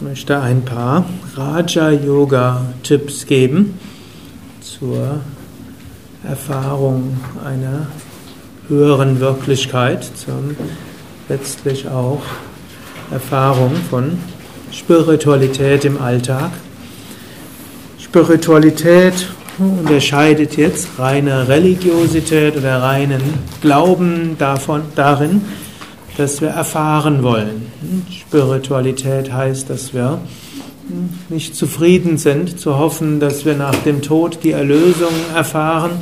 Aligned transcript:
Ich 0.00 0.06
möchte 0.06 0.40
ein 0.40 0.64
paar 0.64 1.06
Raja-Yoga-Tipps 1.34 3.26
geben 3.26 3.80
zur 4.60 5.18
Erfahrung 6.22 7.16
einer 7.44 7.88
höheren 8.68 9.18
Wirklichkeit, 9.18 10.04
zum 10.04 10.54
letztlich 11.28 11.88
auch 11.88 12.22
Erfahrung 13.10 13.72
von 13.90 14.18
Spiritualität 14.70 15.84
im 15.84 16.00
Alltag. 16.00 16.52
Spiritualität 17.98 19.26
unterscheidet 19.58 20.56
jetzt 20.56 20.90
reine 21.00 21.48
Religiosität 21.48 22.56
oder 22.56 22.82
reinen 22.82 23.20
Glauben 23.60 24.36
davon, 24.38 24.82
darin, 24.94 25.40
dass 26.18 26.40
wir 26.40 26.48
erfahren 26.48 27.22
wollen. 27.22 27.70
Spiritualität 28.10 29.32
heißt, 29.32 29.70
dass 29.70 29.94
wir 29.94 30.20
nicht 31.28 31.54
zufrieden 31.54 32.18
sind, 32.18 32.58
zu 32.58 32.76
hoffen, 32.76 33.20
dass 33.20 33.44
wir 33.44 33.54
nach 33.54 33.74
dem 33.84 34.02
Tod 34.02 34.40
die 34.42 34.50
Erlösung 34.50 35.12
erfahren, 35.34 35.92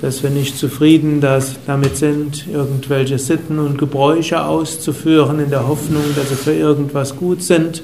dass 0.00 0.22
wir 0.22 0.30
nicht 0.30 0.56
zufrieden 0.56 1.20
dass 1.20 1.56
damit 1.66 1.96
sind, 1.96 2.46
irgendwelche 2.46 3.18
Sitten 3.18 3.58
und 3.58 3.78
Gebräuche 3.78 4.44
auszuführen 4.44 5.40
in 5.40 5.50
der 5.50 5.66
Hoffnung, 5.66 6.04
dass 6.14 6.28
sie 6.28 6.36
für 6.36 6.54
irgendwas 6.54 7.16
gut 7.16 7.42
sind, 7.42 7.82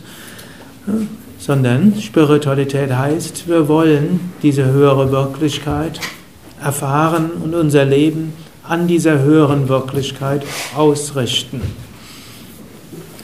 sondern 1.39 2.01
Spiritualität 2.01 2.95
heißt, 2.95 3.49
wir 3.49 3.67
wollen 3.67 4.21
diese 4.43 4.65
höhere 4.67 5.11
Wirklichkeit 5.11 5.99
erfahren 6.63 7.33
und 7.43 7.53
unser 7.53 7.85
Leben 7.85 8.33
an 8.67 8.87
dieser 8.89 9.21
höheren 9.21 9.69
Wirklichkeit 9.69 10.43
ausrichten. 10.75 11.61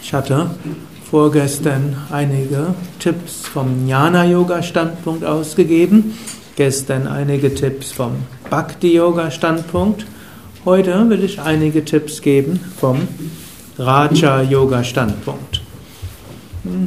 Ich 0.03 0.13
hatte 0.13 0.51
vorgestern 1.11 1.97
einige 2.11 2.75
Tipps 2.99 3.47
vom 3.47 3.87
Jnana-Yoga-Standpunkt 3.87 5.25
ausgegeben, 5.25 6.15
gestern 6.57 7.07
einige 7.07 7.55
Tipps 7.55 7.91
vom 7.91 8.13
Bhakti-Yoga-Standpunkt. 8.51 10.07
Heute 10.65 11.09
will 11.09 11.25
ich 11.25 11.41
einige 11.41 11.85
Tipps 11.85 12.21
geben 12.21 12.61
vom 12.79 13.09
Raja-Yoga-Standpunkt. 13.79 15.63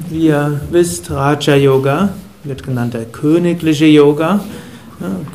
Wie 0.09 0.27
ihr 0.27 0.61
wisst, 0.69 1.09
Raja-Yoga 1.09 2.09
wird 2.43 2.63
genannt 2.63 2.93
der 2.93 3.05
königliche 3.05 3.85
Yoga. 3.85 4.41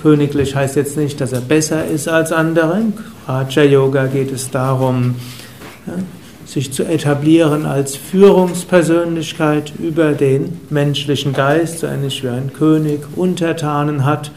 Königlich 0.03 0.55
heißt 0.55 0.77
jetzt 0.77 0.97
nicht, 0.97 1.21
dass 1.21 1.33
er 1.33 1.41
besser 1.41 1.87
ist 1.87 2.09
als 2.09 2.33
andere. 2.33 2.83
Raja 3.27 3.63
Yoga 3.63 4.07
geht 4.07 4.33
es 4.33 4.51
darum, 4.51 5.17
sich 6.47 6.73
zu 6.73 6.85
etablieren 6.85 7.67
als 7.67 7.95
Führungspersönlichkeit 7.97 9.73
über 9.79 10.13
den 10.13 10.61
menschlichen 10.71 11.35
Geist, 11.35 11.81
so 11.81 11.87
ähnlich 11.87 12.23
wie 12.23 12.29
ein 12.29 12.53
König 12.55 13.01
Untertanen 13.17 14.05
hat. 14.05 14.31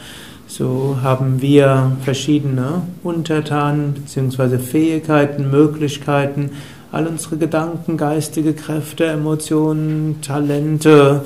So 0.46 0.98
haben 1.02 1.40
wir 1.40 1.92
verschiedene 2.04 2.82
Untertanen 3.02 3.94
bzw. 3.94 4.58
Fähigkeiten, 4.58 5.50
Möglichkeiten, 5.50 6.50
all 6.90 7.06
unsere 7.06 7.38
Gedanken, 7.38 7.96
geistige 7.96 8.52
Kräfte, 8.52 9.06
Emotionen, 9.06 10.20
Talente, 10.20 11.22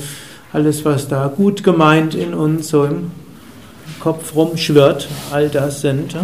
alles, 0.52 0.84
was 0.84 1.08
da 1.08 1.26
gut 1.26 1.64
gemeint 1.64 2.14
in 2.14 2.34
uns 2.34 2.68
so 2.68 2.84
im 2.84 3.10
Kopf 4.06 4.36
rumschwirrt, 4.36 5.08
all 5.32 5.48
das 5.48 5.80
sind 5.80 6.16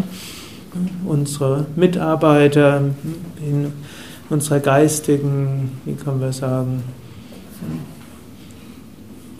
unsere 1.04 1.66
Mitarbeiter 1.74 2.80
in 3.40 3.72
unserer 4.30 4.60
geistigen, 4.60 5.80
wie 5.84 5.94
können 5.94 6.20
wir 6.20 6.32
sagen, 6.32 6.84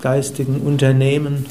geistigen 0.00 0.56
Unternehmen. 0.56 1.46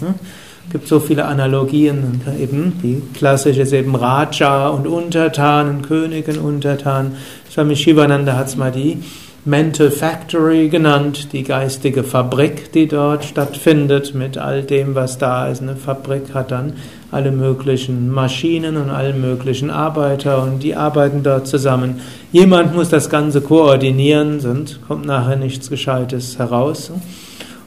Es 0.66 0.72
gibt 0.74 0.90
so 0.90 1.00
viele 1.00 1.24
Analogien. 1.24 2.20
Eben 2.38 2.74
die 2.84 3.02
klassische 3.14 3.62
ist 3.62 3.72
eben 3.72 3.96
Raja 3.96 4.68
und 4.68 4.86
Untertan, 4.86 5.84
König 5.84 6.28
und 6.28 6.40
Untertan. 6.40 7.16
Swami 7.50 7.78
Shivananda 7.78 8.36
hat 8.36 8.48
es 8.48 8.58
mal 8.58 8.74
die 8.74 8.98
Mental 9.44 9.90
Factory 9.90 10.70
genannt, 10.70 11.34
die 11.34 11.42
geistige 11.42 12.04
Fabrik, 12.04 12.72
die 12.74 12.88
dort 12.88 13.26
stattfindet, 13.26 14.14
mit 14.14 14.38
all 14.38 14.62
dem, 14.62 14.94
was 14.94 15.18
da 15.18 15.48
ist. 15.48 15.64
Eine 15.64 15.76
Fabrik 15.76 16.36
hat 16.36 16.52
dann 16.52 16.74
alle 17.10 17.32
möglichen 17.32 18.12
Maschinen 18.12 18.78
und 18.78 18.92
alle 18.92 19.14
möglichen 19.14 19.72
Arbeiter 19.72 20.44
und 20.44 20.62
die 20.62 20.76
arbeiten 20.76 21.24
dort 21.24 21.48
zusammen. 21.48 22.02
Jemand 22.32 22.76
muss 22.76 22.90
das 22.90 23.10
Ganze 23.10 23.42
koordinieren, 23.42 24.40
sonst 24.40 24.80
kommt 24.88 25.08
nachher 25.08 25.38
nichts 25.38 25.72
Gescheites 25.72 26.38
heraus. 26.38 26.92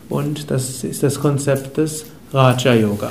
Und 0.08 0.52
das 0.52 0.84
ist 0.84 1.02
das 1.02 1.18
Konzept 1.18 1.76
des 1.78 2.06
Raja 2.32 2.72
Yoga. 2.72 3.10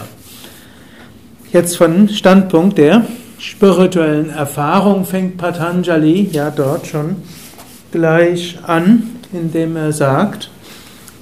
Jetzt 1.52 1.76
von 1.76 2.08
Standpunkt 2.08 2.78
der 2.78 3.04
spirituellen 3.40 4.30
Erfahrung 4.30 5.04
fängt 5.04 5.36
Patanjali 5.36 6.30
ja 6.32 6.50
dort 6.50 6.88
schon 6.88 7.18
gleich 7.94 8.58
an, 8.66 9.04
indem 9.32 9.78
er 9.78 9.94
sagt, 9.94 10.50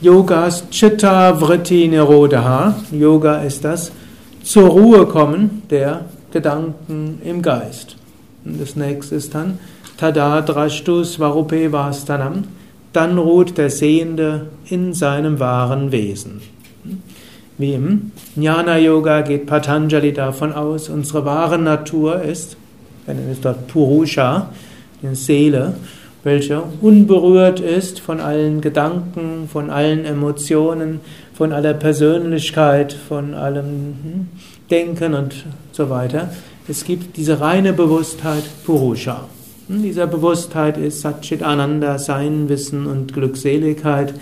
Yogas 0.01 0.67
Chitta 0.71 1.39
Vritti 1.39 1.87
Nirodha. 1.87 2.75
Yoga 2.91 3.43
ist 3.43 3.63
das 3.63 3.91
zur 4.41 4.69
Ruhe 4.69 5.05
kommen 5.05 5.61
der 5.69 6.05
Gedanken 6.31 7.19
im 7.23 7.41
Geist. 7.41 7.97
Und 8.43 8.59
das 8.59 8.75
nächste 8.75 9.15
ist 9.15 9.35
dann 9.35 9.59
Tada 9.97 10.41
Drashtu 10.41 11.03
Svarupe 11.03 11.71
Vastanam. 11.71 12.45
Dann 12.93 13.17
ruht 13.17 13.57
der 13.57 13.69
Sehende 13.69 14.47
in 14.69 14.93
seinem 14.93 15.39
wahren 15.39 15.91
Wesen. 15.91 16.41
Wie 17.57 17.73
im 17.73 18.11
Jnana 18.35 18.79
Yoga 18.79 19.21
geht 19.21 19.45
Patanjali 19.45 20.13
davon 20.13 20.53
aus, 20.53 20.89
unsere 20.89 21.25
wahre 21.25 21.59
Natur 21.59 22.21
ist, 22.21 22.57
nennt 23.05 23.31
es 23.31 23.41
dort 23.41 23.67
Purusha, 23.67 24.49
die 25.03 25.15
Seele, 25.15 25.75
welcher 26.23 26.63
unberührt 26.81 27.59
ist 27.59 27.99
von 27.99 28.19
allen 28.19 28.61
Gedanken, 28.61 29.49
von 29.51 29.69
allen 29.69 30.05
Emotionen, 30.05 30.99
von 31.33 31.51
aller 31.51 31.73
Persönlichkeit, 31.73 32.93
von 32.93 33.33
allem 33.33 33.65
hm, 33.65 34.27
Denken 34.69 35.13
und 35.13 35.45
so 35.71 35.89
weiter. 35.89 36.29
Es 36.67 36.83
gibt 36.83 37.17
diese 37.17 37.41
reine 37.41 37.73
Bewusstheit 37.73 38.43
Purusha. 38.65 39.25
In 39.67 39.83
dieser 39.83 40.07
Bewusstheit 40.07 40.77
ist 40.77 41.01
Satchit 41.01 41.43
Ananda, 41.43 41.97
Sein, 41.97 42.49
Wissen 42.49 42.85
und 42.85 43.13
Glückseligkeit. 43.13 44.13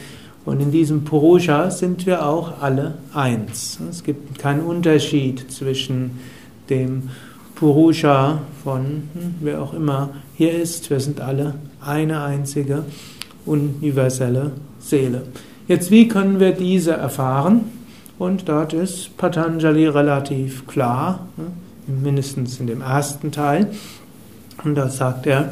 Und 0.46 0.62
in 0.62 0.72
diesem 0.72 1.04
Purusha 1.04 1.70
sind 1.70 2.06
wir 2.06 2.26
auch 2.26 2.62
alle 2.62 2.96
eins. 3.14 3.80
Es 3.90 4.04
gibt 4.04 4.40
keinen 4.40 4.62
Unterschied 4.62 5.52
zwischen 5.52 6.20
dem 6.70 7.10
Purusha 7.60 8.40
von 8.64 9.10
hm, 9.14 9.36
wer 9.42 9.62
auch 9.62 9.74
immer 9.74 10.12
hier 10.36 10.54
ist. 10.54 10.90
Wir 10.90 11.02
sind 11.02 11.20
alle 11.20 11.56
eine 11.82 12.22
einzige 12.22 12.86
universelle 13.46 14.52
Seele. 14.80 15.24
Jetzt, 15.68 15.92
wie 15.92 16.08
können 16.08 16.40
wir 16.40 16.54
diese 16.54 16.94
erfahren? 16.94 17.66
Und 18.18 18.48
dort 18.48 18.74
ist 18.74 19.18
Patanjali 19.18 19.88
relativ 19.88 20.68
klar, 20.68 21.28
ne, 21.36 21.48
mindestens 21.88 22.60
in 22.62 22.68
dem 22.68 22.82
ersten 22.82 23.32
Teil. 23.32 23.68
Und 24.64 24.76
da 24.76 24.88
sagt 24.88 25.28
er, 25.28 25.50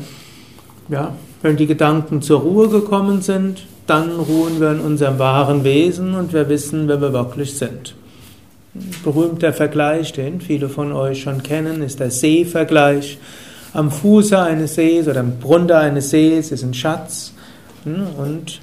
ja, 0.88 1.14
wenn 1.42 1.58
die 1.58 1.68
Gedanken 1.68 2.22
zur 2.22 2.40
Ruhe 2.40 2.70
gekommen 2.70 3.22
sind, 3.22 3.68
dann 3.86 4.12
ruhen 4.12 4.62
wir 4.62 4.72
in 4.72 4.80
unserem 4.80 5.20
wahren 5.20 5.66
Wesen 5.66 6.14
und 6.14 6.32
wir 6.32 6.48
wissen, 6.48 6.88
wer 6.88 7.02
wir 7.02 7.12
wirklich 7.12 7.58
sind 7.58 7.96
berühmter 9.04 9.54
Vergleich, 9.54 10.14
den 10.14 10.42
viele 10.42 10.70
von 10.70 10.92
euch 10.92 11.22
schon 11.22 11.44
kennen, 11.44 11.82
ist 11.82 12.00
der 12.00 12.12
Seevergleich. 12.12 13.18
Am 13.74 13.92
Fuße 13.92 14.40
eines 14.40 14.76
Sees 14.76 15.08
oder 15.08 15.20
am 15.20 15.40
Grunde 15.42 15.78
eines 15.78 16.10
Sees 16.10 16.52
ist 16.52 16.64
ein 16.64 16.74
Schatz. 16.74 17.34
Hm, 17.84 18.08
und 18.18 18.60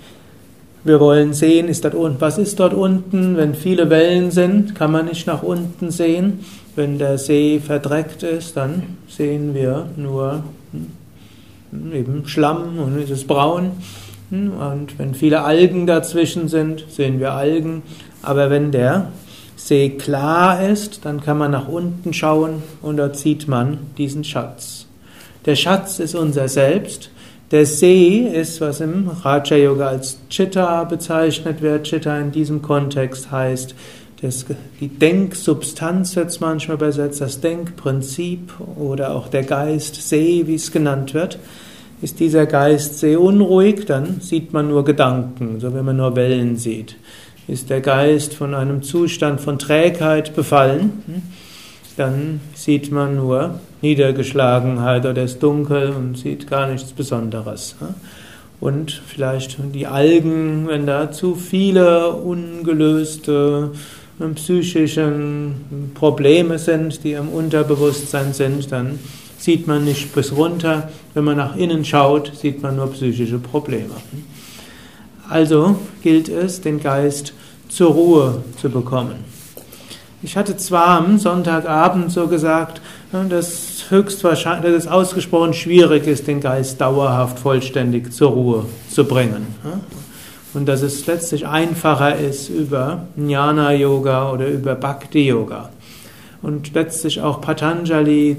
wir 0.85 1.01
wollen 1.01 1.33
sehen, 1.33 1.69
ist 1.69 1.85
dort 1.85 1.95
unten, 1.95 2.21
was 2.21 2.37
ist 2.37 2.61
dort 2.61 2.75
unten? 2.75 3.37
Wenn 3.37 3.55
viele 3.55 3.89
Wellen 3.89 4.31
sind, 4.31 4.75
kann 4.75 4.93
man 4.93 5.07
nicht 5.07 5.27
nach 5.27 5.43
unten 5.43 5.91
sehen. 5.91 6.41
Wenn 6.77 6.99
der 6.99 7.17
See 7.17 7.61
verdreckt 7.65 8.23
ist, 8.23 8.57
dann 8.57 8.83
sehen 9.09 9.55
wir 9.55 9.89
nur 9.97 10.45
hm, 10.73 11.93
eben 11.93 12.27
Schlamm 12.27 12.79
und 12.79 12.99
es 12.99 13.11
ist 13.11 13.27
braun. 13.27 13.73
Und 14.31 14.99
wenn 14.99 15.15
viele 15.15 15.43
Algen 15.43 15.87
dazwischen 15.87 16.49
sind, 16.49 16.85
sehen 16.89 17.21
wir 17.21 17.33
Algen. 17.33 17.83
Aber 18.23 18.51
wenn 18.51 18.73
der 18.73 19.09
See 19.65 19.89
klar 19.89 20.63
ist, 20.69 21.07
dann 21.07 21.23
kann 21.23 21.39
man 21.39 21.51
nach 21.51 21.69
unten 21.69 22.13
schauen 22.13 22.63
und 22.83 22.99
dort 22.99 23.17
sieht 23.17 23.49
man 23.49 23.79
diesen 23.97 24.23
Schatz. 24.23 24.85
Der 25.47 25.57
Schatz 25.57 26.01
ist 26.01 26.15
unser 26.15 26.49
Selbst. 26.49 27.09
Der 27.51 27.65
See 27.65 28.29
ist, 28.29 28.61
was 28.61 28.81
im 28.81 29.09
Raja 29.09 29.57
Yoga 29.57 29.87
als 29.87 30.19
Chitta 30.29 30.85
bezeichnet 30.85 31.63
wird. 31.63 31.85
Chitta 31.85 32.19
in 32.19 32.31
diesem 32.31 32.61
Kontext 32.61 33.31
heißt, 33.31 33.75
das, 34.21 34.45
die 34.81 34.89
Denksubstanz 34.89 36.15
wird 36.15 36.29
es 36.29 36.41
manchmal 36.41 36.77
übersetzt, 36.77 37.23
das 37.23 37.41
Denkprinzip 37.41 38.53
oder 38.77 39.15
auch 39.15 39.29
der 39.29 39.45
Geist 39.45 39.95
See, 40.07 40.43
wie 40.47 40.57
es 40.57 40.73
genannt 40.73 41.15
wird. 41.15 41.39
Ist 42.03 42.21
dieser 42.21 42.45
Geist 42.45 42.99
sehr 42.99 43.19
unruhig, 43.19 43.87
dann 43.87 44.21
sieht 44.21 44.53
man 44.53 44.69
nur 44.69 44.85
Gedanken, 44.85 45.59
so 45.59 45.73
wenn 45.73 45.87
man 45.87 45.97
nur 45.97 46.17
Wellen 46.17 46.59
sieht. 46.59 46.97
Ist 47.47 47.71
der 47.71 47.81
Geist 47.81 48.35
von 48.35 48.55
einem 48.55 48.83
Zustand 48.83 49.41
von 49.41 49.59
Trägheit 49.59 50.35
befallen, 50.35 51.03
dann 51.97 52.41
sieht 52.55 52.91
man 52.91 53.17
nur 53.17 53.61
Niedergeschlagenheit 53.83 55.05
oder 55.07 55.23
ist 55.23 55.43
dunkel 55.43 55.91
und 55.91 56.17
sieht 56.19 56.49
gar 56.49 56.69
nichts 56.69 56.93
Besonderes. 56.93 57.77
Und 58.61 59.03
vielleicht 59.07 59.59
die 59.75 59.87
Algen, 59.87 60.67
wenn 60.69 60.87
da 60.87 61.13
zu 61.13 61.35
viele 61.35 62.13
ungelöste 62.13 63.73
hm, 64.19 64.35
psychische 64.37 65.13
Probleme 65.95 66.59
sind, 66.59 67.05
die 67.05 67.13
im 67.13 67.29
Unterbewusstsein 67.29 68.33
sind, 68.33 68.73
dann 68.73 68.99
sieht 69.39 69.67
man 69.67 69.85
nicht 69.85 70.15
bis 70.15 70.35
runter. 70.35 70.89
Wenn 71.13 71.25
man 71.25 71.37
nach 71.37 71.57
innen 71.57 71.85
schaut, 71.85 72.33
sieht 72.35 72.63
man 72.63 72.77
nur 72.77 72.91
psychische 72.93 73.39
Probleme. 73.39 73.95
Also 75.29 75.77
gilt 76.03 76.29
es, 76.29 76.61
den 76.61 76.81
Geist 76.81 77.33
zur 77.69 77.91
Ruhe 77.91 78.43
zu 78.61 78.69
bekommen. 78.69 79.17
Ich 80.23 80.37
hatte 80.37 80.57
zwar 80.57 80.89
am 80.89 81.19
Sonntagabend 81.19 82.11
so 82.11 82.29
gesagt, 82.29 82.81
dass 83.29 83.85
höchstwahrscheinlich, 83.91 84.73
dass 84.73 84.85
es 84.85 84.91
ausgesprochen 84.91 85.53
schwierig 85.53 86.07
ist, 86.07 86.27
den 86.27 86.41
Geist 86.41 86.81
dauerhaft 86.81 87.39
vollständig 87.39 88.13
zur 88.13 88.31
Ruhe 88.31 88.67
zu 88.89 89.05
bringen. 89.05 89.47
Und 90.55 90.67
dass 90.67 90.83
es 90.83 91.07
letztlich 91.07 91.47
einfacher 91.47 92.17
ist 92.17 92.49
über 92.49 93.07
Jnana 93.17 93.73
Yoga 93.73 94.33
oder 94.33 94.47
über 94.47 94.75
Bhakti 94.75 95.27
Yoga. 95.27 95.71
Und 96.41 96.73
letztlich 96.75 97.21
auch 97.21 97.41
Patanjali 97.41 98.37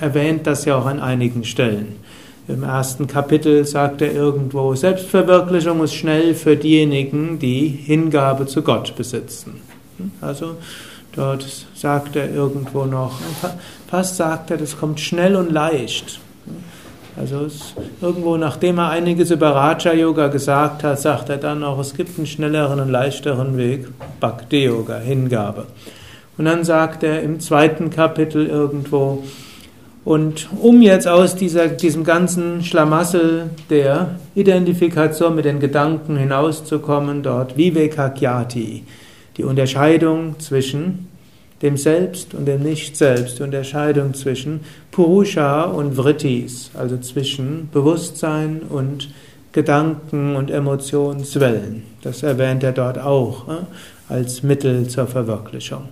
erwähnt 0.00 0.46
das 0.46 0.64
ja 0.64 0.76
auch 0.76 0.86
an 0.86 1.00
einigen 1.00 1.44
Stellen. 1.44 1.96
Im 2.48 2.62
ersten 2.62 3.08
Kapitel 3.08 3.64
sagt 3.64 4.02
er 4.02 4.12
irgendwo, 4.12 4.74
Selbstverwirklichung 4.74 5.82
ist 5.82 5.94
schnell 5.94 6.34
für 6.34 6.56
diejenigen, 6.56 7.40
die 7.40 7.66
Hingabe 7.66 8.46
zu 8.46 8.62
Gott 8.62 8.94
besitzen. 8.96 9.60
Also 10.20 10.56
dort 11.14 11.66
sagt 11.74 12.14
er 12.14 12.32
irgendwo 12.32 12.84
noch, 12.84 13.18
fast 13.88 14.16
sagt 14.16 14.52
er, 14.52 14.58
das 14.58 14.78
kommt 14.78 15.00
schnell 15.00 15.34
und 15.34 15.50
leicht. 15.50 16.20
Also 17.16 17.48
irgendwo, 18.00 18.36
nachdem 18.36 18.78
er 18.78 18.90
einiges 18.90 19.30
über 19.30 19.50
Raja 19.50 19.92
Yoga 19.92 20.28
gesagt 20.28 20.84
hat, 20.84 21.00
sagt 21.00 21.30
er 21.30 21.38
dann 21.38 21.64
auch, 21.64 21.78
es 21.80 21.94
gibt 21.94 22.16
einen 22.18 22.26
schnelleren 22.26 22.78
und 22.78 22.90
leichteren 22.90 23.56
Weg, 23.56 23.88
Bhakti 24.20 24.66
Yoga, 24.66 24.98
Hingabe. 24.98 25.66
Und 26.38 26.44
dann 26.44 26.62
sagt 26.62 27.02
er 27.02 27.22
im 27.22 27.40
zweiten 27.40 27.88
Kapitel 27.90 28.46
irgendwo, 28.46 29.24
und 30.06 30.48
um 30.62 30.82
jetzt 30.82 31.08
aus 31.08 31.34
dieser, 31.34 31.66
diesem 31.66 32.04
ganzen 32.04 32.62
Schlamassel 32.62 33.50
der 33.68 34.20
Identifikation 34.36 35.34
mit 35.34 35.46
den 35.46 35.58
Gedanken 35.58 36.16
hinauszukommen, 36.16 37.24
dort 37.24 37.56
Vivekakyati, 37.56 38.84
die 39.36 39.42
Unterscheidung 39.42 40.38
zwischen 40.38 41.08
dem 41.60 41.76
Selbst 41.76 42.34
und 42.34 42.46
dem 42.46 42.62
Nicht-Selbst, 42.62 43.40
die 43.40 43.42
Unterscheidung 43.42 44.14
zwischen 44.14 44.60
Purusha 44.92 45.64
und 45.64 45.96
Vrittis, 45.96 46.70
also 46.74 46.98
zwischen 46.98 47.68
Bewusstsein 47.72 48.60
und 48.68 49.08
Gedanken 49.50 50.36
und 50.36 50.52
Emotionswellen. 50.52 51.82
Das 52.02 52.22
erwähnt 52.22 52.62
er 52.62 52.70
dort 52.70 53.00
auch 53.00 53.48
äh, 53.48 53.52
als 54.08 54.44
Mittel 54.44 54.86
zur 54.86 55.08
Verwirklichung. 55.08 55.88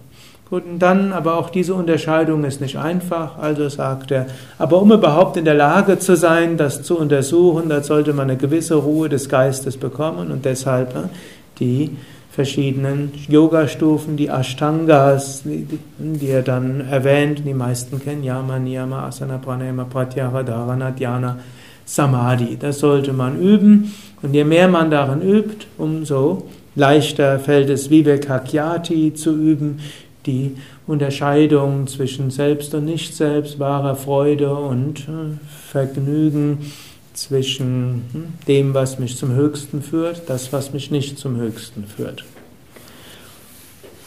Und 0.54 0.78
dann, 0.78 1.12
aber 1.12 1.36
auch 1.36 1.50
diese 1.50 1.74
Unterscheidung 1.74 2.44
ist 2.44 2.60
nicht 2.60 2.78
einfach, 2.78 3.38
also 3.38 3.68
sagt 3.68 4.12
er, 4.12 4.26
aber 4.56 4.80
um 4.80 4.92
überhaupt 4.92 5.36
in 5.36 5.44
der 5.44 5.54
Lage 5.54 5.98
zu 5.98 6.14
sein, 6.14 6.56
das 6.56 6.84
zu 6.84 6.96
untersuchen, 6.96 7.68
da 7.68 7.82
sollte 7.82 8.12
man 8.12 8.30
eine 8.30 8.38
gewisse 8.38 8.76
Ruhe 8.76 9.08
des 9.08 9.28
Geistes 9.28 9.76
bekommen 9.76 10.30
und 10.30 10.44
deshalb 10.44 10.94
ne, 10.94 11.10
die 11.58 11.96
verschiedenen 12.30 13.10
Yoga-Stufen, 13.28 14.16
die 14.16 14.30
Ashtangas, 14.30 15.42
die, 15.42 15.66
die, 15.98 16.28
er 16.28 16.42
dann 16.42 16.82
erwähnt, 16.88 17.42
die 17.44 17.52
meisten 17.52 18.00
kennen, 18.00 18.22
Yama, 18.22 18.60
Niyama, 18.60 19.08
Asana, 19.08 19.38
Pranayama, 19.38 19.82
Pratyahara, 19.82 20.44
Dharana, 20.44 20.92
Dhyana, 20.92 21.36
Samadhi. 21.84 22.56
Das 22.60 22.78
sollte 22.78 23.12
man 23.12 23.40
üben. 23.40 23.92
Und 24.22 24.34
je 24.34 24.44
mehr 24.44 24.68
man 24.68 24.92
darin 24.92 25.20
übt, 25.20 25.66
umso 25.78 26.44
leichter 26.76 27.38
fällt 27.38 27.70
es 27.70 27.90
Vivekakyati 27.90 29.14
zu 29.14 29.32
üben, 29.32 29.80
die 30.26 30.56
Unterscheidung 30.86 31.86
zwischen 31.86 32.30
Selbst 32.30 32.74
und 32.74 32.84
Nicht-Selbst, 32.84 33.58
wahrer 33.58 33.96
Freude 33.96 34.54
und 34.54 35.00
äh, 35.00 35.38
Vergnügen, 35.70 36.72
zwischen 37.14 38.04
hm, 38.12 38.24
dem, 38.46 38.74
was 38.74 38.98
mich 38.98 39.16
zum 39.16 39.32
Höchsten 39.34 39.82
führt, 39.82 40.28
das, 40.28 40.52
was 40.52 40.72
mich 40.72 40.90
nicht 40.90 41.18
zum 41.18 41.36
Höchsten 41.36 41.84
führt. 41.86 42.24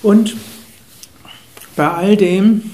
Und 0.04 0.36
bei 1.76 1.90
all 1.90 2.18
dem 2.18 2.72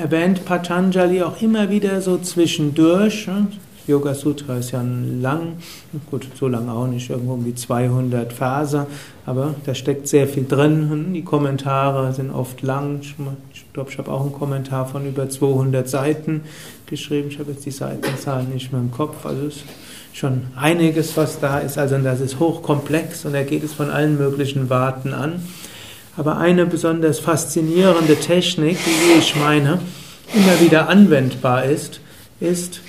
erwähnt 0.00 0.44
Patanjali 0.44 1.22
auch 1.22 1.40
immer 1.40 1.70
wieder 1.70 2.00
so 2.02 2.18
zwischendurch, 2.18 3.28
Yoga 3.86 4.14
Sutra 4.14 4.56
ist 4.56 4.72
ja 4.72 4.82
lang, 4.82 5.58
gut, 6.10 6.26
so 6.38 6.48
lang 6.48 6.68
auch 6.68 6.86
nicht, 6.88 7.08
irgendwo 7.08 7.34
um 7.34 7.44
die 7.44 7.54
200 7.54 8.32
Verse, 8.32 8.86
aber 9.24 9.54
da 9.64 9.74
steckt 9.74 10.08
sehr 10.08 10.26
viel 10.26 10.44
drin. 10.44 11.12
Die 11.14 11.22
Kommentare 11.22 12.12
sind 12.12 12.30
oft 12.30 12.62
lang. 12.62 13.00
Ich 13.52 13.64
glaube, 13.72 13.90
ich 13.90 13.98
habe 13.98 14.10
auch 14.10 14.22
einen 14.22 14.32
Kommentar 14.32 14.86
von 14.86 15.06
über 15.06 15.28
200 15.28 15.88
Seiten 15.88 16.42
geschrieben. 16.86 17.28
Ich 17.30 17.38
habe 17.38 17.52
jetzt 17.52 17.64
die 17.64 17.70
Seitenzahl 17.70 18.44
nicht 18.44 18.72
mehr 18.72 18.80
im 18.80 18.90
Kopf. 18.90 19.24
Also 19.24 19.46
es 19.46 19.56
ist 19.56 19.64
schon 20.12 20.42
einiges, 20.56 21.16
was 21.16 21.38
da 21.38 21.58
ist. 21.58 21.78
Also 21.78 21.98
das 21.98 22.20
ist 22.20 22.40
hochkomplex 22.40 23.24
und 23.24 23.34
da 23.34 23.42
geht 23.42 23.62
es 23.62 23.72
von 23.72 23.90
allen 23.90 24.18
möglichen 24.18 24.68
Warten 24.70 25.12
an. 25.12 25.42
Aber 26.16 26.38
eine 26.38 26.66
besonders 26.66 27.18
faszinierende 27.18 28.16
Technik, 28.16 28.78
die 28.84 29.18
ich 29.18 29.36
meine, 29.36 29.78
immer 30.34 30.60
wieder 30.60 30.88
anwendbar 30.88 31.64
ist, 31.64 32.00
ist, 32.40 32.80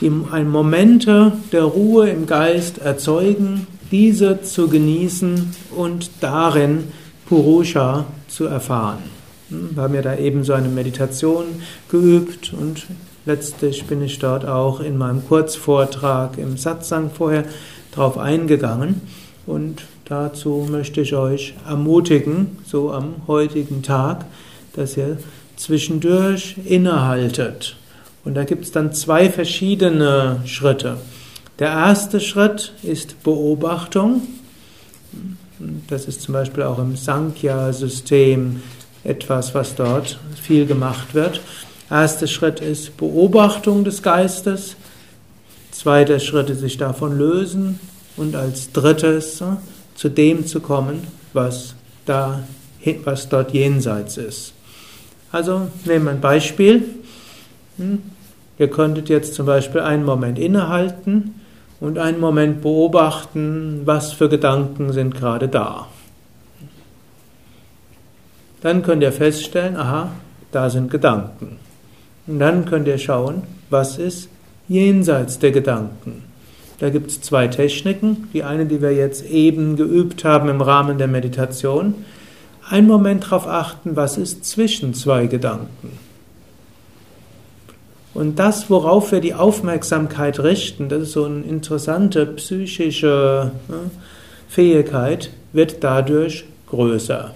die 0.00 0.10
Momente 0.10 1.32
der 1.52 1.64
Ruhe 1.64 2.08
im 2.08 2.26
Geist 2.26 2.78
erzeugen, 2.78 3.66
diese 3.90 4.42
zu 4.42 4.68
genießen 4.68 5.54
und 5.76 6.10
darin 6.20 6.84
Purusha 7.26 8.06
zu 8.28 8.44
erfahren. 8.44 9.02
Hm, 9.48 9.70
wir 9.74 9.82
haben 9.82 9.94
ja 9.94 10.02
da 10.02 10.16
eben 10.16 10.44
so 10.44 10.52
eine 10.52 10.68
Meditation 10.68 11.44
geübt 11.90 12.52
und 12.52 12.86
letztlich 13.26 13.84
bin 13.86 14.02
ich 14.02 14.18
dort 14.18 14.46
auch 14.46 14.80
in 14.80 14.96
meinem 14.98 15.26
Kurzvortrag 15.26 16.38
im 16.38 16.56
Satsang 16.56 17.10
vorher 17.10 17.44
drauf 17.92 18.18
eingegangen 18.18 19.00
und 19.46 19.82
dazu 20.04 20.66
möchte 20.70 21.00
ich 21.00 21.14
euch 21.14 21.54
ermutigen, 21.66 22.58
so 22.64 22.92
am 22.92 23.14
heutigen 23.26 23.82
Tag, 23.82 24.26
dass 24.74 24.96
ihr 24.96 25.18
zwischendurch 25.56 26.56
innehaltet 26.64 27.76
und 28.28 28.34
da 28.34 28.44
gibt 28.44 28.62
es 28.66 28.72
dann 28.72 28.92
zwei 28.92 29.30
verschiedene 29.30 30.42
Schritte. 30.44 30.98
Der 31.58 31.68
erste 31.68 32.20
Schritt 32.20 32.74
ist 32.82 33.22
Beobachtung. 33.22 34.20
Das 35.88 36.04
ist 36.04 36.20
zum 36.20 36.34
Beispiel 36.34 36.62
auch 36.64 36.78
im 36.78 36.94
Sankhya-System 36.94 38.62
etwas, 39.02 39.54
was 39.54 39.76
dort 39.76 40.18
viel 40.42 40.66
gemacht 40.66 41.14
wird. 41.14 41.40
Erster 41.90 42.26
Schritt 42.26 42.60
ist 42.60 42.98
Beobachtung 42.98 43.84
des 43.84 44.02
Geistes. 44.02 44.76
Zweiter 45.70 46.20
Schritt 46.20 46.50
ist 46.50 46.60
sich 46.60 46.76
davon 46.76 47.16
lösen. 47.16 47.80
Und 48.18 48.36
als 48.36 48.72
drittes 48.72 49.42
zu 49.94 50.08
dem 50.10 50.46
zu 50.46 50.60
kommen, 50.60 51.06
was, 51.32 51.74
da, 52.04 52.42
was 53.04 53.30
dort 53.30 53.54
jenseits 53.54 54.18
ist. 54.18 54.52
Also 55.32 55.68
nehmen 55.86 56.04
wir 56.04 56.10
ein 56.10 56.20
Beispiel. 56.20 56.84
Ihr 58.58 58.68
könntet 58.68 59.08
jetzt 59.08 59.34
zum 59.34 59.46
Beispiel 59.46 59.80
einen 59.80 60.04
Moment 60.04 60.38
innehalten 60.38 61.34
und 61.80 61.98
einen 61.98 62.20
Moment 62.20 62.62
beobachten, 62.62 63.82
was 63.84 64.12
für 64.12 64.28
Gedanken 64.28 64.92
sind 64.92 65.14
gerade 65.14 65.48
da. 65.48 65.86
Dann 68.60 68.82
könnt 68.82 69.02
ihr 69.02 69.12
feststellen, 69.12 69.76
aha, 69.76 70.10
da 70.50 70.70
sind 70.70 70.90
Gedanken. 70.90 71.58
Und 72.26 72.40
dann 72.40 72.64
könnt 72.64 72.88
ihr 72.88 72.98
schauen, 72.98 73.42
was 73.70 73.98
ist 73.98 74.28
jenseits 74.66 75.38
der 75.38 75.52
Gedanken. 75.52 76.24
Da 76.78 76.90
gibt 76.90 77.10
es 77.10 77.20
zwei 77.20 77.48
Techniken. 77.48 78.28
Die 78.32 78.44
eine, 78.44 78.66
die 78.66 78.82
wir 78.82 78.92
jetzt 78.92 79.24
eben 79.26 79.76
geübt 79.76 80.24
haben 80.24 80.48
im 80.48 80.60
Rahmen 80.60 80.98
der 80.98 81.08
Meditation. 81.08 81.94
Einen 82.68 82.86
Moment 82.86 83.24
darauf 83.24 83.46
achten, 83.46 83.96
was 83.96 84.18
ist 84.18 84.44
zwischen 84.44 84.94
zwei 84.94 85.26
Gedanken. 85.26 86.07
Und 88.14 88.38
das, 88.38 88.70
worauf 88.70 89.12
wir 89.12 89.20
die 89.20 89.34
Aufmerksamkeit 89.34 90.40
richten, 90.40 90.88
das 90.88 91.02
ist 91.02 91.12
so 91.12 91.24
eine 91.24 91.42
interessante 91.42 92.26
psychische 92.26 93.52
ne, 93.68 93.90
Fähigkeit, 94.48 95.30
wird 95.52 95.84
dadurch 95.84 96.44
größer. 96.68 97.32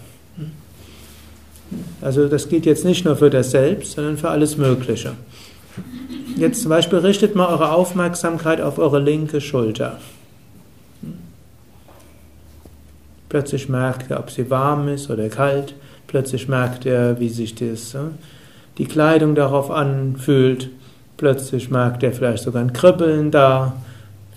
Also 2.00 2.28
das 2.28 2.48
gilt 2.48 2.66
jetzt 2.66 2.84
nicht 2.84 3.04
nur 3.04 3.16
für 3.16 3.30
das 3.30 3.50
Selbst, 3.50 3.92
sondern 3.92 4.18
für 4.18 4.30
alles 4.30 4.56
Mögliche. 4.56 5.12
Jetzt 6.36 6.62
zum 6.62 6.70
Beispiel 6.70 6.98
richtet 6.98 7.34
mal 7.34 7.48
eure 7.48 7.72
Aufmerksamkeit 7.72 8.60
auf 8.60 8.78
eure 8.78 8.98
linke 8.98 9.40
Schulter. 9.40 9.98
Plötzlich 13.28 13.68
merkt 13.68 14.10
ihr, 14.10 14.18
ob 14.18 14.30
sie 14.30 14.50
warm 14.50 14.88
ist 14.88 15.08
oder 15.08 15.28
kalt. 15.28 15.74
Plötzlich 16.06 16.48
merkt 16.48 16.84
ihr, 16.84 17.16
wie 17.18 17.28
sich 17.28 17.54
das, 17.54 17.96
die 18.78 18.86
Kleidung 18.86 19.34
darauf 19.34 19.70
anfühlt. 19.70 20.70
Plötzlich 21.16 21.70
merkt 21.70 22.02
ihr 22.02 22.12
vielleicht 22.12 22.42
sogar 22.42 22.62
ein 22.62 22.72
Kribbeln 22.72 23.30
da. 23.30 23.74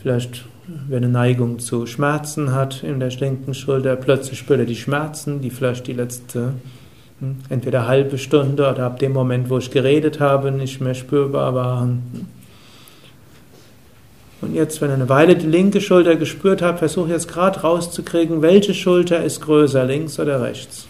Vielleicht, 0.02 0.46
wer 0.88 0.98
eine 0.98 1.10
Neigung 1.10 1.60
zu 1.60 1.86
Schmerzen 1.86 2.54
hat 2.54 2.84
in 2.84 3.00
der 3.00 3.10
linken 3.10 3.54
Schulter, 3.54 3.96
plötzlich 3.96 4.40
spürt 4.40 4.60
ihr 4.60 4.66
die 4.66 4.76
Schmerzen, 4.76 5.42
die 5.42 5.50
vielleicht 5.50 5.88
die 5.88 5.94
letzte 5.94 6.54
hm, 7.20 7.38
entweder 7.50 7.88
halbe 7.88 8.18
Stunde 8.18 8.70
oder 8.70 8.84
ab 8.84 9.00
dem 9.00 9.14
Moment, 9.14 9.50
wo 9.50 9.58
ich 9.58 9.72
geredet 9.72 10.20
habe, 10.20 10.52
nicht 10.52 10.82
mehr 10.82 10.94
spürbar 10.94 11.56
waren. 11.56 12.28
Und 14.42 14.54
jetzt, 14.54 14.82
wenn 14.82 14.92
ihr 14.92 14.96
eine 14.96 15.10
Weile 15.10 15.36
die 15.36 15.48
linke 15.48 15.82
Schulter 15.82 16.18
gespürt 16.18 16.62
habt, 16.62 16.80
versuche 16.80 17.10
jetzt 17.10 17.28
gerade 17.28 17.62
rauszukriegen, 17.62 18.42
welche 18.42 18.74
Schulter 18.74 19.24
ist 19.24 19.42
größer, 19.42 19.86
links 19.86 20.20
oder 20.20 20.42
rechts. 20.42 20.88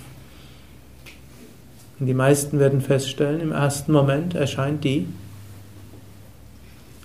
Und 2.00 2.08
die 2.08 2.14
meisten 2.14 2.60
werden 2.60 2.82
feststellen, 2.82 3.40
im 3.40 3.52
ersten 3.52 3.92
Moment 3.92 4.36
erscheint 4.36 4.84
die 4.84 5.08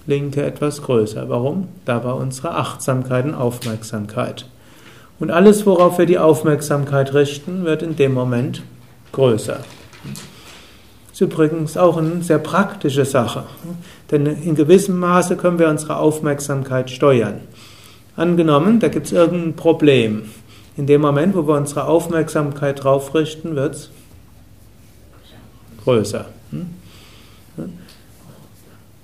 linke 0.06 0.42
etwas 0.42 0.82
größer. 0.82 1.28
Warum? 1.28 1.68
Da 1.84 2.02
war 2.04 2.16
unsere 2.16 2.54
Achtsamkeit 2.54 3.24
und 3.24 3.34
Aufmerksamkeit. 3.34 4.46
Und 5.20 5.30
alles, 5.30 5.66
worauf 5.66 5.98
wir 5.98 6.06
die 6.06 6.18
Aufmerksamkeit 6.18 7.14
richten, 7.14 7.64
wird 7.64 7.82
in 7.82 7.94
dem 7.94 8.14
Moment 8.14 8.62
größer. 9.12 9.58
Das 9.58 11.12
ist 11.12 11.20
übrigens 11.20 11.76
auch 11.76 11.98
eine 11.98 12.22
sehr 12.22 12.38
praktische 12.38 13.04
Sache, 13.04 13.44
denn 14.10 14.24
in 14.24 14.54
gewissem 14.54 14.98
Maße 14.98 15.36
können 15.36 15.58
wir 15.58 15.68
unsere 15.68 15.96
Aufmerksamkeit 15.96 16.90
steuern. 16.90 17.42
Angenommen, 18.16 18.80
da 18.80 18.88
gibt 18.88 19.06
es 19.06 19.12
irgendein 19.12 19.54
Problem. 19.54 20.22
In 20.76 20.86
dem 20.86 21.02
Moment, 21.02 21.36
wo 21.36 21.46
wir 21.46 21.56
unsere 21.56 21.84
Aufmerksamkeit 21.84 22.82
drauf 22.82 23.14
richten, 23.14 23.54
wird 23.54 23.74
es 23.74 23.90
größer. 25.84 26.26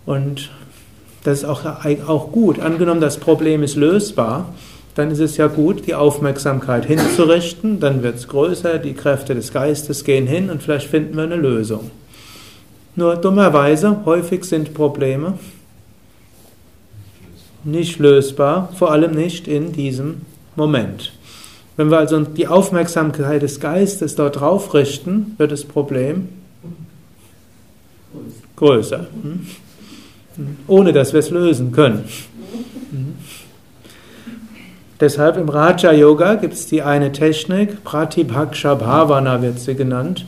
Und 0.05 0.51
das 1.25 1.39
ist 1.39 1.45
auch, 1.45 1.65
auch 2.07 2.33
gut. 2.33 2.61
Angenommen, 2.61 3.01
das 3.01 3.19
Problem 3.19 3.63
ist 3.63 3.77
lösbar, 3.77 4.55
dann 4.95 5.11
ist 5.11 5.19
es 5.19 5.37
ja 5.37 5.47
gut, 5.47 5.87
die 5.87 5.95
Aufmerksamkeit 5.95 6.87
hinzurichten, 6.87 7.81
dann 7.81 8.03
wird 8.03 8.17
es 8.17 8.29
größer, 8.29 8.79
die 8.79 8.95
Kräfte 8.95 9.35
des 9.35 9.53
Geistes 9.53 10.05
gehen 10.05 10.27
hin 10.27 10.49
und 10.49 10.63
vielleicht 10.63 10.89
finden 10.89 11.17
wir 11.17 11.25
eine 11.25 11.37
Lösung. 11.37 11.91
Nur 12.95 13.17
dummerweise, 13.17 14.05
häufig 14.07 14.45
sind 14.45 14.73
Probleme 14.73 15.35
nicht 17.63 17.99
lösbar, 17.99 18.73
vor 18.77 18.93
allem 18.93 19.13
nicht 19.13 19.49
in 19.49 19.73
diesem 19.73 20.23
Moment. 20.55 21.13
Wenn 21.77 21.91
wir 21.91 21.99
also 21.99 22.21
die 22.21 22.49
Aufmerksamkeit 22.49 23.43
des 23.43 23.61
Geistes 23.61 24.15
dort 24.15 24.41
drauf 24.41 24.73
richten, 24.73 25.35
wird 25.37 25.53
das 25.53 25.65
Problem 25.65 26.29
größer, 28.57 29.07
hm? 29.23 29.47
ohne 30.67 30.93
dass 30.93 31.13
wir 31.13 31.21
es 31.21 31.31
lösen 31.31 31.73
können. 31.73 32.05
Deshalb 34.99 35.37
im 35.37 35.49
Raja 35.51 35.93
Yoga 35.93 36.37
gibt 36.37 36.55
es 36.55 36.67
die 36.67 36.81
eine 36.81 37.13
Technik, 37.13 37.85
Pratibhaksha 37.85 38.75
Bhavana 38.75 39.43
wird 39.43 39.59
sie 39.59 39.75
genannt, 39.75 40.25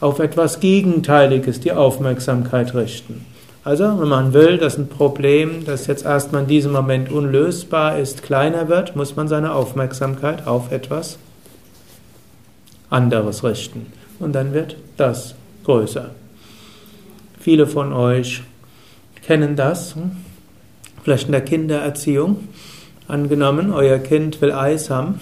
auf 0.00 0.18
etwas 0.18 0.60
Gegenteiliges 0.60 1.60
die 1.60 1.72
Aufmerksamkeit 1.72 2.74
richten. 2.74 3.24
Also, 3.64 3.84
wenn 4.00 4.08
man 4.08 4.32
will, 4.32 4.58
dass 4.58 4.78
ein 4.78 4.88
Problem, 4.88 5.64
das 5.64 5.86
jetzt 5.86 6.04
erstmal 6.04 6.42
in 6.42 6.48
diesem 6.48 6.72
Moment 6.72 7.10
unlösbar 7.10 7.98
ist, 7.98 8.22
kleiner 8.22 8.68
wird, 8.68 8.96
muss 8.96 9.16
man 9.16 9.28
seine 9.28 9.52
Aufmerksamkeit 9.52 10.46
auf 10.46 10.72
etwas 10.72 11.18
anderes 12.90 13.44
richten. 13.44 13.86
Und 14.18 14.34
dann 14.34 14.52
wird 14.52 14.76
das 14.96 15.34
größer. 15.64 16.10
Viele 17.40 17.66
von 17.66 17.94
euch 17.94 18.42
kennen 19.22 19.56
das, 19.56 19.94
hm? 19.94 20.10
vielleicht 21.02 21.26
in 21.26 21.32
der 21.32 21.40
Kindererziehung. 21.40 22.48
Angenommen, 23.08 23.72
euer 23.72 23.98
Kind 23.98 24.40
will 24.42 24.52
Eis 24.52 24.90
haben. 24.90 25.20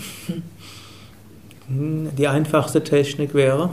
Die 1.69 2.27
einfachste 2.27 2.83
Technik 2.83 3.35
wäre, 3.35 3.71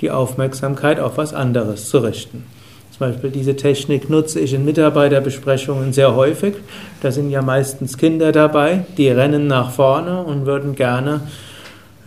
die 0.00 0.10
Aufmerksamkeit 0.10 0.98
auf 0.98 1.18
was 1.18 1.34
anderes 1.34 1.88
zu 1.88 1.98
richten. 1.98 2.44
Zum 2.90 3.00
Beispiel 3.12 3.30
diese 3.30 3.54
Technik 3.54 4.10
nutze 4.10 4.40
ich 4.40 4.52
in 4.52 4.64
Mitarbeiterbesprechungen 4.64 5.92
sehr 5.92 6.16
häufig. 6.16 6.56
Da 7.00 7.12
sind 7.12 7.30
ja 7.30 7.42
meistens 7.42 7.96
Kinder 7.96 8.32
dabei, 8.32 8.86
die 8.96 9.08
rennen 9.08 9.46
nach 9.46 9.70
vorne 9.70 10.24
und 10.24 10.46
würden 10.46 10.74
gerne 10.74 11.20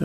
äh, 0.00 0.04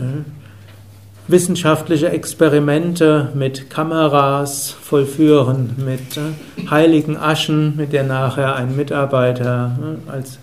wissenschaftliche 1.28 2.08
Experimente 2.08 3.30
mit 3.34 3.70
Kameras 3.70 4.74
vollführen, 4.82 5.76
mit 5.84 6.16
äh, 6.16 6.70
heiligen 6.70 7.16
Aschen, 7.16 7.76
mit 7.76 7.92
der 7.92 8.04
nachher 8.04 8.56
ein 8.56 8.74
Mitarbeiter 8.74 9.78
äh, 10.08 10.10
als 10.10 10.38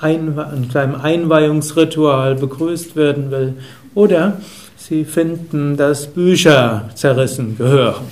ein, 0.00 0.38
in 0.56 0.76
einem 0.76 0.94
Einweihungsritual 0.94 2.36
begrüßt 2.36 2.94
werden 2.96 3.30
will. 3.30 3.54
Oder 3.94 4.40
sie 4.76 5.04
finden, 5.04 5.76
dass 5.76 6.06
Bücher 6.06 6.88
zerrissen 6.94 7.58
gehören. 7.58 8.04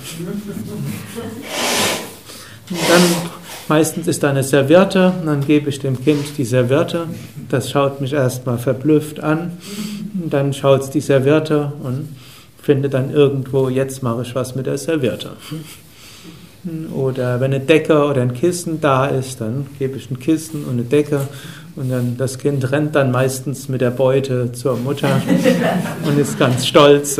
Dann 2.69 3.01
meistens 3.69 4.07
ist 4.07 4.23
da 4.23 4.29
eine 4.29 4.43
Serviette, 4.43 5.13
dann 5.25 5.45
gebe 5.45 5.69
ich 5.69 5.79
dem 5.79 6.03
Kind 6.03 6.37
die 6.37 6.45
Serviette. 6.45 7.05
Das 7.49 7.71
schaut 7.71 8.01
mich 8.01 8.13
erstmal 8.13 8.57
verblüfft 8.57 9.21
an 9.21 9.51
dann 10.13 10.53
schaut 10.53 10.81
es 10.81 10.89
die 10.89 11.01
Serviette 11.01 11.73
und 11.83 12.09
findet 12.61 12.93
dann 12.93 13.11
irgendwo, 13.11 13.69
jetzt 13.69 14.03
mache 14.03 14.23
ich 14.23 14.35
was 14.35 14.55
mit 14.55 14.65
der 14.65 14.77
Serviette. 14.77 15.31
Oder 16.93 17.39
wenn 17.39 17.53
eine 17.53 17.63
Decke 17.63 18.05
oder 18.05 18.21
ein 18.21 18.33
Kissen 18.33 18.81
da 18.81 19.05
ist, 19.05 19.39
dann 19.39 19.67
gebe 19.79 19.97
ich 19.97 20.11
ein 20.11 20.19
Kissen 20.19 20.65
und 20.65 20.73
eine 20.73 20.83
Decke 20.83 21.21
und 21.75 21.89
dann 21.89 22.17
das 22.17 22.37
Kind 22.37 22.69
rennt 22.71 22.95
dann 22.95 23.11
meistens 23.11 23.69
mit 23.69 23.79
der 23.79 23.91
Beute 23.91 24.51
zur 24.51 24.75
Mutter 24.75 25.21
und 26.05 26.19
ist 26.19 26.37
ganz 26.37 26.67
stolz, 26.67 27.19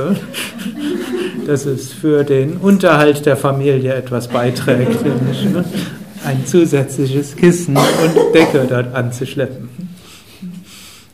dass 1.48 1.66
es 1.66 1.94
für 1.94 2.26
den 2.26 2.58
Unterhalt 2.58 3.26
der 3.26 3.38
Familie 3.38 3.94
etwas 3.94 4.28
beiträgt, 4.28 5.06
ne? 5.06 5.64
Ein 6.26 6.46
zusätzliches 6.46 7.36
Kissen 7.36 7.78
und 7.78 8.34
Decke 8.34 8.66
dort 8.70 8.94
anzuschleppen. 8.94 9.70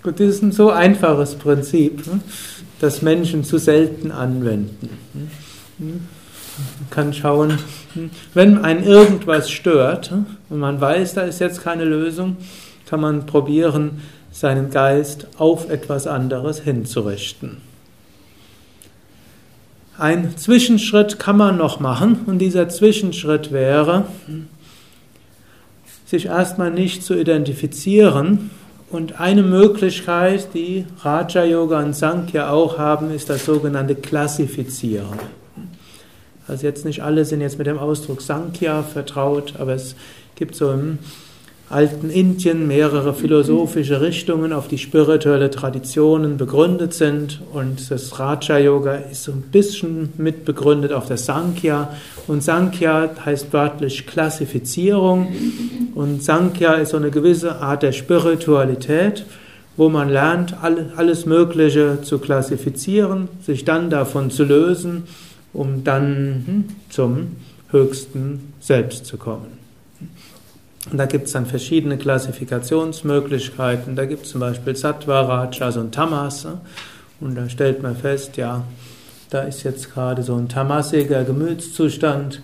Und 0.04 0.20
das 0.20 0.28
ist 0.28 0.44
ein 0.44 0.52
so 0.52 0.70
einfaches 0.70 1.36
Prinzip, 1.36 2.06
ne, 2.06 2.20
das 2.80 3.02
Menschen 3.02 3.44
zu 3.44 3.58
selten 3.58 4.12
anwenden. 4.12 4.90
Man 5.80 6.90
kann 6.90 7.14
schauen, 7.14 7.58
wenn 8.34 8.60
ein 8.60 8.84
irgendwas 8.84 9.50
stört 9.50 10.12
und 10.50 10.60
man 10.60 10.80
weiß, 10.80 11.16
da 11.16 11.22
ist 11.22 11.40
jetzt 11.40 11.64
keine 11.64 11.86
Lösung, 11.86 12.38
kann 12.86 13.02
man 13.02 13.26
probieren, 13.26 14.02
seinen 14.32 14.70
Geist 14.70 15.28
auf 15.38 15.70
etwas 15.70 16.08
anderes 16.08 16.60
hinzurichten. 16.60 17.58
Ein 19.98 20.38
Zwischenschritt 20.38 21.20
kann 21.20 21.38
man 21.38 21.58
noch 21.58 21.80
machen 21.80 22.20
und 22.26 22.40
dieser 22.40 22.68
Zwischenschritt 22.68 23.54
wäre, 23.54 24.06
sich 26.16 26.28
erstmal 26.28 26.72
nicht 26.72 27.04
zu 27.04 27.14
identifizieren 27.14 28.50
und 28.90 29.20
eine 29.20 29.44
Möglichkeit, 29.44 30.48
die 30.54 30.86
Raja 31.02 31.44
Yoga 31.44 31.80
und 31.80 31.94
Sankhya 31.94 32.50
auch 32.50 32.78
haben, 32.78 33.12
ist 33.12 33.30
das 33.30 33.46
sogenannte 33.46 33.96
Klassifizieren. 33.96 35.20
Also 36.48 36.68
jetzt 36.68 36.86
nicht 36.86 37.04
alle 37.04 37.26
sind 37.26 37.42
jetzt 37.42 37.58
mit 37.58 37.68
dem 37.68 37.78
Ausdruck 37.78 38.22
Sankhya 38.22 38.84
vertraut, 38.84 39.56
aber 39.60 39.74
es 39.74 39.96
gibt 40.36 40.56
so 40.56 40.72
im 40.72 41.00
alten 41.70 42.12
Indien 42.12 42.68
mehrere 42.68 43.14
philosophische 43.14 44.00
Richtungen 44.00 44.54
auf 44.54 44.68
die 44.68 44.78
spirituelle 44.78 45.50
Traditionen 45.50 46.38
begründet 46.38 46.94
sind. 46.94 47.42
Und 47.54 47.90
das 47.90 48.20
Raja 48.20 48.60
Yoga 48.60 48.96
ist 48.96 49.24
so 49.24 49.32
ein 49.32 49.42
bisschen 49.42 50.14
mitbegründet 50.18 50.94
auf 50.94 51.08
der 51.08 51.18
Sankhya. 51.18 51.96
Und 52.28 52.44
Sankhya 52.44 53.10
heißt 53.26 53.52
wörtlich 53.52 54.06
Klassifizierung. 54.06 55.34
Und 55.96 56.24
Sankhya 56.24 56.74
ist 56.76 56.90
so 56.90 56.98
eine 56.98 57.10
gewisse 57.10 57.56
Art 57.56 57.82
der 57.82 57.94
Spiritualität, 57.94 59.26
wo 59.76 59.90
man 59.90 60.10
lernt, 60.10 60.56
alles 60.62 61.26
Mögliche 61.26 62.00
zu 62.04 62.20
klassifizieren, 62.20 63.28
sich 63.42 63.66
dann 63.66 63.90
davon 63.90 64.30
zu 64.30 64.44
lösen, 64.44 65.04
um 65.52 65.84
dann 65.84 66.44
hm, 66.46 66.64
zum 66.90 67.28
höchsten 67.72 68.54
Selbst 68.60 69.06
zu 69.06 69.18
kommen. 69.18 69.58
Und 70.92 70.98
da 70.98 71.06
gibt 71.06 71.28
es 71.28 71.34
dann 71.34 71.46
verschiedene 71.46 71.98
Klassifikationsmöglichkeiten. 71.98 73.96
Da 73.96 74.06
gibt 74.06 74.26
es 74.26 74.32
zum 74.32 74.42
Beispiel 74.42 74.76
Sattva, 74.76 75.22
Rajas 75.22 75.78
und 75.78 75.94
Tamas. 75.94 76.48
Und 77.20 77.36
da 77.36 77.50
stellt 77.50 77.82
man 77.82 77.96
fest, 77.96 78.38
ja, 78.38 78.64
da 79.32 79.42
ist 79.42 79.64
jetzt 79.64 79.94
gerade 79.94 80.22
so 80.22 80.36
ein 80.36 80.48
tamasiger 80.48 81.24
Gemütszustand, 81.24 82.44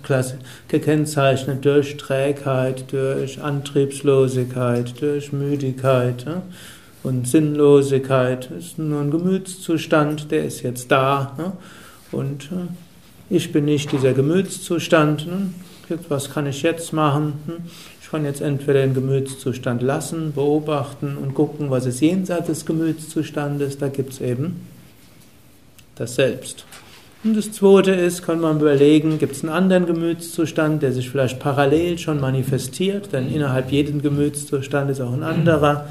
gekennzeichnet 0.67 1.63
durch 1.63 1.97
Trägheit, 1.97 2.91
durch 2.91 3.41
Antriebslosigkeit, 3.41 4.99
durch 4.99 5.31
Müdigkeit 5.31 6.25
und 7.03 7.27
Sinnlosigkeit. 7.27 8.49
Das 8.49 8.65
ist 8.65 8.79
nur 8.79 9.01
ein 9.01 9.11
Gemütszustand, 9.11 10.31
der 10.31 10.45
ist 10.45 10.63
jetzt 10.63 10.91
da. 10.91 11.53
Und 12.11 12.45
äh, 12.45 12.67
ich 13.29 13.51
bin 13.51 13.65
nicht 13.65 13.91
dieser 13.91 14.13
Gemütszustand. 14.13 15.27
Was 16.09 16.31
kann 16.31 16.47
ich 16.47 16.61
jetzt 16.61 16.93
machen? 16.93 17.33
Kann 18.11 18.25
jetzt 18.25 18.41
entweder 18.41 18.81
den 18.81 18.93
Gemütszustand 18.93 19.81
lassen, 19.81 20.33
beobachten 20.33 21.15
und 21.15 21.33
gucken, 21.33 21.71
was 21.71 21.85
ist 21.85 22.01
jenseits 22.01 22.47
des 22.47 22.65
Gemütszustandes. 22.65 23.77
Da 23.77 23.87
gibt 23.87 24.11
es 24.11 24.19
eben 24.19 24.67
das 25.95 26.15
Selbst. 26.15 26.65
Und 27.23 27.37
das 27.37 27.53
zweite 27.53 27.91
ist, 27.91 28.23
kann 28.23 28.41
man 28.41 28.59
überlegen, 28.59 29.17
gibt 29.17 29.35
es 29.35 29.43
einen 29.43 29.53
anderen 29.53 29.85
Gemütszustand, 29.85 30.81
der 30.81 30.91
sich 30.91 31.09
vielleicht 31.09 31.39
parallel 31.39 31.99
schon 31.99 32.19
manifestiert, 32.19 33.13
denn 33.13 33.29
innerhalb 33.33 33.71
jeden 33.71 34.01
Gemütszustand 34.01 34.91
ist 34.91 34.99
auch 34.99 35.13
ein 35.13 35.23
anderer. 35.23 35.85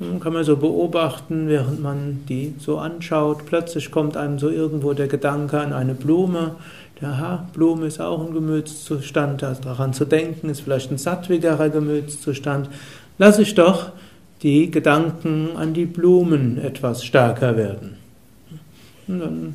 Und 0.00 0.18
kann 0.18 0.32
man 0.32 0.42
so 0.42 0.56
beobachten, 0.56 1.46
während 1.46 1.80
man 1.80 2.24
die 2.28 2.54
so 2.58 2.78
anschaut. 2.78 3.46
Plötzlich 3.46 3.92
kommt 3.92 4.16
einem 4.16 4.40
so 4.40 4.48
irgendwo 4.48 4.94
der 4.94 5.06
Gedanke 5.06 5.60
an 5.60 5.72
eine 5.72 5.94
Blume 5.94 6.56
aha, 7.04 7.48
Blume 7.52 7.86
ist 7.86 8.00
auch 8.00 8.24
ein 8.26 8.32
Gemütszustand, 8.32 9.42
also 9.42 9.62
daran 9.62 9.92
zu 9.92 10.04
denken, 10.04 10.48
ist 10.48 10.60
vielleicht 10.60 10.90
ein 10.90 10.98
sattwigerer 10.98 11.68
Gemütszustand. 11.68 12.68
Lass 13.18 13.38
ich 13.38 13.54
doch 13.54 13.92
die 14.42 14.70
Gedanken 14.70 15.56
an 15.56 15.74
die 15.74 15.86
Blumen 15.86 16.58
etwas 16.58 17.04
stärker 17.04 17.56
werden. 17.56 17.96
Und 19.06 19.20
dann 19.20 19.54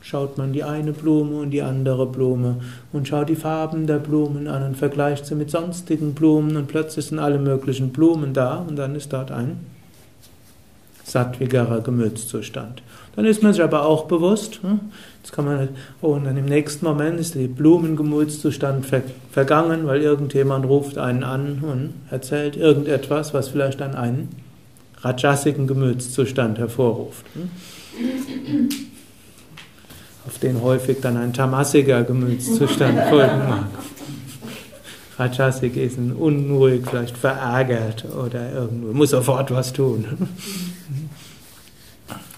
schaut 0.00 0.36
man 0.36 0.52
die 0.52 0.64
eine 0.64 0.92
Blume 0.92 1.36
und 1.36 1.50
die 1.50 1.62
andere 1.62 2.06
Blume 2.06 2.56
und 2.92 3.08
schaut 3.08 3.28
die 3.28 3.36
Farben 3.36 3.86
der 3.86 3.98
Blumen 3.98 4.48
an 4.48 4.62
und 4.62 4.76
vergleicht 4.76 5.24
sie 5.26 5.34
mit 5.34 5.50
sonstigen 5.50 6.14
Blumen 6.14 6.56
und 6.56 6.68
plötzlich 6.68 7.06
sind 7.06 7.18
alle 7.18 7.38
möglichen 7.38 7.90
Blumen 7.90 8.34
da 8.34 8.56
und 8.56 8.76
dann 8.76 8.94
ist 8.94 9.12
dort 9.12 9.30
ein 9.30 9.60
sattwigerer 11.04 11.80
Gemütszustand. 11.80 12.82
Dann 13.16 13.24
ist 13.24 13.42
man 13.42 13.52
sich 13.52 13.62
aber 13.62 13.86
auch 13.86 14.06
bewusst, 14.06 14.60
hm, 14.62 14.80
jetzt 15.22 15.32
kann 15.32 15.44
man, 15.44 15.68
oh, 16.02 16.14
und 16.14 16.24
dann 16.24 16.36
im 16.36 16.46
nächsten 16.46 16.84
Moment 16.84 17.20
ist 17.20 17.34
der 17.34 17.46
Blumengemütszustand 17.46 18.86
ver 18.86 19.02
vergangen, 19.30 19.86
weil 19.86 20.00
irgendjemand 20.00 20.66
ruft 20.66 20.98
einen 20.98 21.24
an 21.24 21.60
und 21.62 21.94
erzählt 22.10 22.56
irgendetwas, 22.56 23.34
was 23.34 23.48
vielleicht 23.48 23.80
dann 23.80 23.94
einen 23.94 24.28
rajasigen 25.00 25.66
Gemütszustand 25.66 26.58
hervorruft. 26.58 27.26
Hm. 27.34 27.50
Auf 30.26 30.38
den 30.38 30.62
häufig 30.62 30.98
dann 31.00 31.16
ein 31.16 31.32
tamasiger 31.32 32.02
Gemütszustand 32.02 32.98
folgen 33.10 33.48
mag. 33.48 33.66
Rajasik 35.18 35.76
ist 35.76 35.96
ein 35.98 36.12
unruhig, 36.12 36.82
vielleicht 36.88 37.16
verärgert 37.16 38.04
oder 38.04 38.52
irgendwo, 38.52 38.92
muss 38.92 39.10
sofort 39.10 39.50
was 39.52 39.72
tun. 39.72 40.04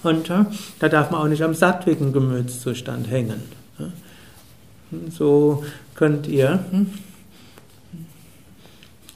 Und 0.03 0.31
da 0.31 0.89
darf 0.89 1.11
man 1.11 1.21
auch 1.21 1.29
nicht 1.29 1.43
am 1.43 1.55
sattwigen 1.55 2.13
Gemütszustand 2.13 3.11
hängen. 3.11 3.43
So 5.11 5.65
könnt 5.95 6.29
ihr 6.29 6.61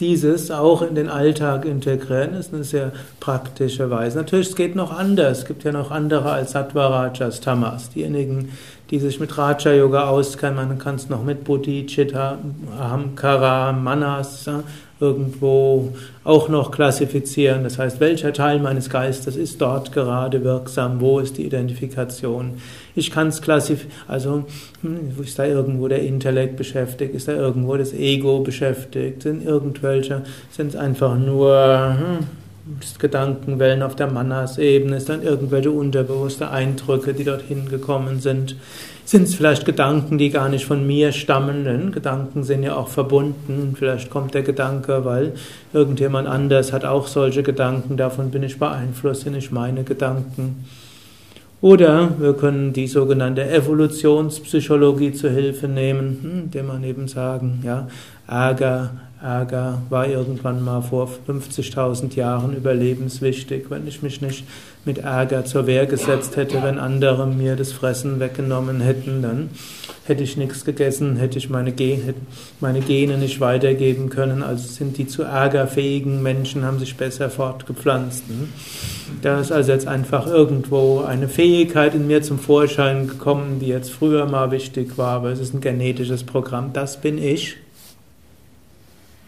dieses 0.01 0.51
auch 0.51 0.83
in 0.83 0.95
den 0.95 1.09
Alltag 1.09 1.67
integrieren, 1.67 2.33
das 2.33 2.47
ist 2.47 2.55
eine 2.55 2.65
sehr 2.65 2.93
praktische 3.21 3.91
Weise. 3.91 4.17
Natürlich, 4.19 4.49
es 4.49 4.57
geht 4.57 4.75
noch 4.75 4.97
anders. 4.97 5.41
Es 5.41 5.45
gibt 5.45 5.63
ja 5.63 5.73
noch 5.73 5.91
andere 5.91 6.33
als 6.33 6.53
Sattva, 6.53 6.87
Rajas, 6.87 7.41
Tamas. 7.41 7.91
Diejenigen, 7.91 8.51
die 8.91 8.99
sich 8.99 9.21
mit 9.21 9.37
Raja 9.37 9.73
Yoga 9.73 10.09
auskennen, 10.09 10.57
man 10.57 10.79
kann 10.79 10.95
es 10.95 11.11
noch 11.11 11.23
mit 11.23 11.45
Buddhi, 11.45 11.87
Chitta, 11.87 12.39
Ahamkara, 12.79 13.73
Manas, 13.73 14.49
irgendwo 15.01 15.95
auch 16.25 16.49
noch 16.49 16.71
klassifizieren. 16.71 17.65
Das 17.65 17.79
heißt, 17.79 18.01
welcher 18.01 18.33
Teil 18.33 18.61
meines 18.61 18.91
Geistes 18.91 19.37
ist 19.37 19.61
dort 19.61 19.93
gerade 19.93 20.45
wirksam? 20.45 21.01
Wo 21.01 21.19
ist 21.19 21.39
die 21.39 21.47
Identifikation? 21.47 22.59
Ich 22.95 23.11
kann 23.11 23.29
es 23.29 23.41
klassifizieren, 23.41 23.93
also 24.07 24.45
hm, 24.83 25.13
ist 25.23 25.39
da 25.39 25.47
irgendwo 25.47 25.89
der 25.89 26.03
Intellekt 26.03 26.57
beschäftigt? 26.57 27.15
Ist 27.15 27.29
da 27.29 27.33
irgendwo 27.33 27.77
das 27.77 27.95
Ego 27.95 28.41
beschäftigt? 28.41 29.23
Sind 29.23 29.45
irgendwelche, 29.45 30.23
sind 30.51 30.69
es 30.69 30.77
einfach 30.77 31.19
nur 31.19 31.97
hm, 31.99 32.27
Gedankenwellen 32.99 33.83
auf 33.83 33.97
der 33.97 34.09
Manas-Ebene? 34.09 34.97
Ist 34.97 35.09
dann 35.09 35.23
irgendwelche 35.23 35.71
unterbewusste 35.71 36.51
Eindrücke, 36.51 37.15
die 37.15 37.25
dorthin 37.25 37.69
gekommen 37.69 38.21
sind? 38.21 38.57
Sind 39.11 39.25
es 39.25 39.35
vielleicht 39.35 39.65
Gedanken, 39.65 40.19
die 40.19 40.31
gar 40.31 40.49
nicht 40.49 40.65
von 40.65 40.87
mir 40.87 41.11
stammen? 41.11 41.65
Denn 41.65 41.91
Gedanken 41.91 42.45
sind 42.45 42.63
ja 42.63 42.77
auch 42.77 42.87
verbunden. 42.87 43.75
Vielleicht 43.77 44.09
kommt 44.09 44.35
der 44.35 44.45
Gedanke, 44.45 45.05
weil 45.05 45.33
irgendjemand 45.73 46.29
anders 46.29 46.73
hat 46.73 46.85
auch 46.85 47.09
solche 47.09 47.43
Gedanken. 47.43 47.97
Davon 47.97 48.31
bin 48.31 48.45
ich 48.45 48.61
beeinflusst, 48.61 49.23
sind 49.23 49.33
nicht 49.33 49.51
meine 49.51 49.83
Gedanken. 49.83 50.65
Oder 51.61 52.11
wir 52.21 52.35
können 52.35 52.73
die 52.73 52.87
sogenannte 52.87 53.51
Evolutionspsychologie 53.51 55.13
zur 55.13 55.31
Hilfe 55.31 55.67
nehmen, 55.67 56.21
hm, 56.23 56.41
indem 56.45 56.69
man 56.69 56.85
eben 56.85 57.09
sagen, 57.09 57.63
ja, 57.65 57.89
Ärger, 58.29 58.91
Ärger 59.23 59.83
war 59.91 60.07
irgendwann 60.07 60.65
mal 60.65 60.81
vor 60.81 61.09
50.000 61.29 62.17
Jahren 62.17 62.57
überlebenswichtig. 62.57 63.67
Wenn 63.69 63.87
ich 63.87 64.03
mich 64.03 64.23
nicht 64.23 64.45
mit 64.85 64.99
Ärger 64.99 65.45
zur 65.45 65.67
Wehr 65.67 65.87
gesetzt 65.87 66.37
hätte, 66.37 66.63
wenn 66.63 66.79
andere 66.79 67.27
mir 67.27 67.55
das 67.57 67.73
Fressen 67.73 68.19
weggenommen 68.19 68.81
hätten, 68.81 69.21
dann 69.21 69.51
hätte 70.05 70.23
ich 70.23 70.37
nichts 70.37 70.65
gegessen, 70.65 71.17
hätte 71.17 71.39
ich 71.39 71.51
meine, 71.51 71.73
Gen 71.73 72.15
meine 72.61 72.81
Gene 72.81 73.19
nicht 73.19 73.41
weitergeben 73.41 74.09
können. 74.09 74.43
Also 74.43 74.67
sind 74.67 74.97
die 74.97 75.07
zu 75.07 75.23
ärgerfähigen 75.23 76.23
Menschen, 76.23 76.65
haben 76.65 76.79
sich 76.79 76.97
besser 76.97 77.29
fortgepflanzt. 77.29 78.25
Hm? 78.29 78.49
Da 79.21 79.39
ist 79.39 79.53
also 79.53 79.73
jetzt 79.73 79.87
einfach 79.87 80.27
irgendwo 80.27 81.01
eine 81.01 81.29
Fähigkeit 81.29 81.95
in 81.95 82.07
mir 82.07 82.23
zum 82.23 82.39
Vorschein 82.39 83.07
gekommen, 83.07 83.59
die 83.61 83.67
jetzt 83.67 83.91
früher 83.91 84.25
mal 84.27 84.51
wichtig 84.51 84.97
war, 84.97 85.17
aber 85.17 85.31
es 85.31 85.41
ist 85.41 85.53
ein 85.53 85.61
genetisches 85.61 86.25
Programm. 86.25 86.73
Das 86.73 87.01
bin 87.01 87.19
ich 87.19 87.59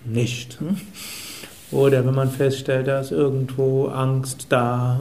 nicht. 0.05 0.59
Oder 1.73 2.05
wenn 2.05 2.15
man 2.15 2.31
feststellt, 2.31 2.87
da 2.87 3.01
ist 3.01 3.13
irgendwo 3.13 3.87
Angst 3.87 4.47
da, 4.51 5.01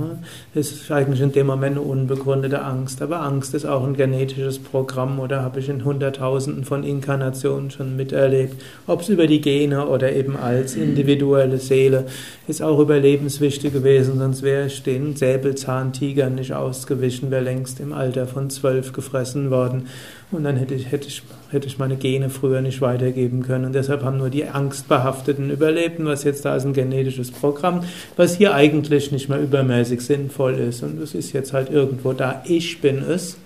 ist 0.53 0.89
eigentlich 0.89 1.19
in 1.19 1.33
dem 1.33 1.47
Moment 1.47 1.77
eine 1.77 1.81
unbegründete 1.81 2.61
Angst. 2.61 3.01
Aber 3.01 3.21
Angst 3.23 3.53
ist 3.53 3.65
auch 3.65 3.85
ein 3.85 3.97
genetisches 3.97 4.57
Programm 4.57 5.19
oder 5.19 5.41
habe 5.41 5.59
ich 5.59 5.67
in 5.67 5.83
Hunderttausenden 5.83 6.63
von 6.63 6.85
Inkarnationen 6.85 7.71
schon 7.71 7.97
miterlebt. 7.97 8.63
Ob 8.87 9.01
es 9.01 9.09
über 9.09 9.27
die 9.27 9.41
Gene 9.41 9.85
oder 9.85 10.13
eben 10.13 10.37
als 10.37 10.75
individuelle 10.75 11.57
Seele 11.57 12.05
ist 12.47 12.61
auch 12.61 12.79
überlebenswichtig 12.79 13.73
gewesen, 13.73 14.19
sonst 14.19 14.41
wäre 14.41 14.67
ich 14.67 14.81
den 14.81 15.17
Säbelzahntigern 15.17 16.35
nicht 16.35 16.53
ausgewichen, 16.53 17.31
wäre 17.31 17.43
längst 17.43 17.81
im 17.81 17.91
Alter 17.91 18.27
von 18.27 18.49
zwölf 18.49 18.93
gefressen 18.93 19.51
worden. 19.51 19.87
Und 20.31 20.45
dann 20.45 20.55
hätte 20.55 20.73
ich, 20.75 20.91
hätte, 20.91 21.09
ich, 21.09 21.23
hätte 21.49 21.67
ich 21.67 21.77
meine 21.77 21.97
Gene 21.97 22.29
früher 22.29 22.61
nicht 22.61 22.79
weitergeben 22.79 23.43
können. 23.43 23.65
Und 23.65 23.73
deshalb 23.73 24.03
haben 24.03 24.17
nur 24.17 24.29
die 24.29 24.45
Angstbehafteten 24.45 25.49
überlebt. 25.49 25.99
Und 25.99 26.05
was 26.05 26.23
jetzt 26.23 26.45
da 26.45 26.55
ist 26.55 26.65
ein 26.65 26.73
genetisches 26.73 27.31
Programm, 27.31 27.83
was 28.15 28.37
hier 28.37 28.53
eigentlich 28.53 29.11
nicht 29.11 29.27
mehr 29.27 29.41
übermäßig 29.41 30.01
sinnvoll 30.01 30.53
ist. 30.53 30.83
Und 30.83 31.01
es 31.01 31.15
ist 31.15 31.33
jetzt 31.33 31.51
halt 31.51 31.69
irgendwo 31.69 32.13
da. 32.13 32.43
Ich 32.45 32.79
bin 32.79 32.99
es 32.99 33.37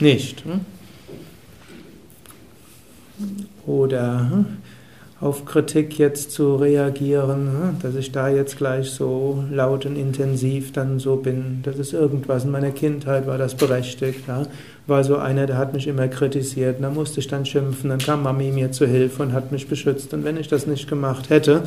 nicht. 0.00 0.44
Hm? 0.44 0.60
Oder 3.66 4.30
hm? 4.30 4.46
auf 5.20 5.46
Kritik 5.46 5.96
jetzt 5.98 6.32
zu 6.32 6.56
reagieren, 6.56 7.46
hm? 7.46 7.78
dass 7.80 7.94
ich 7.94 8.12
da 8.12 8.28
jetzt 8.28 8.58
gleich 8.58 8.90
so 8.90 9.44
laut 9.50 9.86
und 9.86 9.96
intensiv 9.96 10.72
dann 10.72 10.98
so 10.98 11.16
bin. 11.16 11.60
Das 11.62 11.78
ist 11.78 11.94
irgendwas 11.94 12.44
in 12.44 12.50
meiner 12.50 12.72
Kindheit, 12.72 13.26
war 13.26 13.38
das 13.38 13.54
berechtigt. 13.54 14.28
Ja? 14.28 14.42
War 14.86 15.02
so 15.02 15.16
einer, 15.16 15.46
der 15.46 15.56
hat 15.56 15.72
mich 15.72 15.86
immer 15.86 16.08
kritisiert, 16.08 16.76
da 16.80 16.90
musste 16.90 17.20
ich 17.20 17.26
dann 17.26 17.46
schimpfen, 17.46 17.88
dann 17.88 18.00
kam 18.00 18.22
Mami 18.22 18.50
mir 18.50 18.70
zu 18.70 18.86
Hilfe 18.86 19.22
und 19.22 19.32
hat 19.32 19.50
mich 19.50 19.66
beschützt. 19.66 20.12
Und 20.12 20.24
wenn 20.24 20.36
ich 20.36 20.48
das 20.48 20.66
nicht 20.66 20.88
gemacht 20.88 21.30
hätte, 21.30 21.62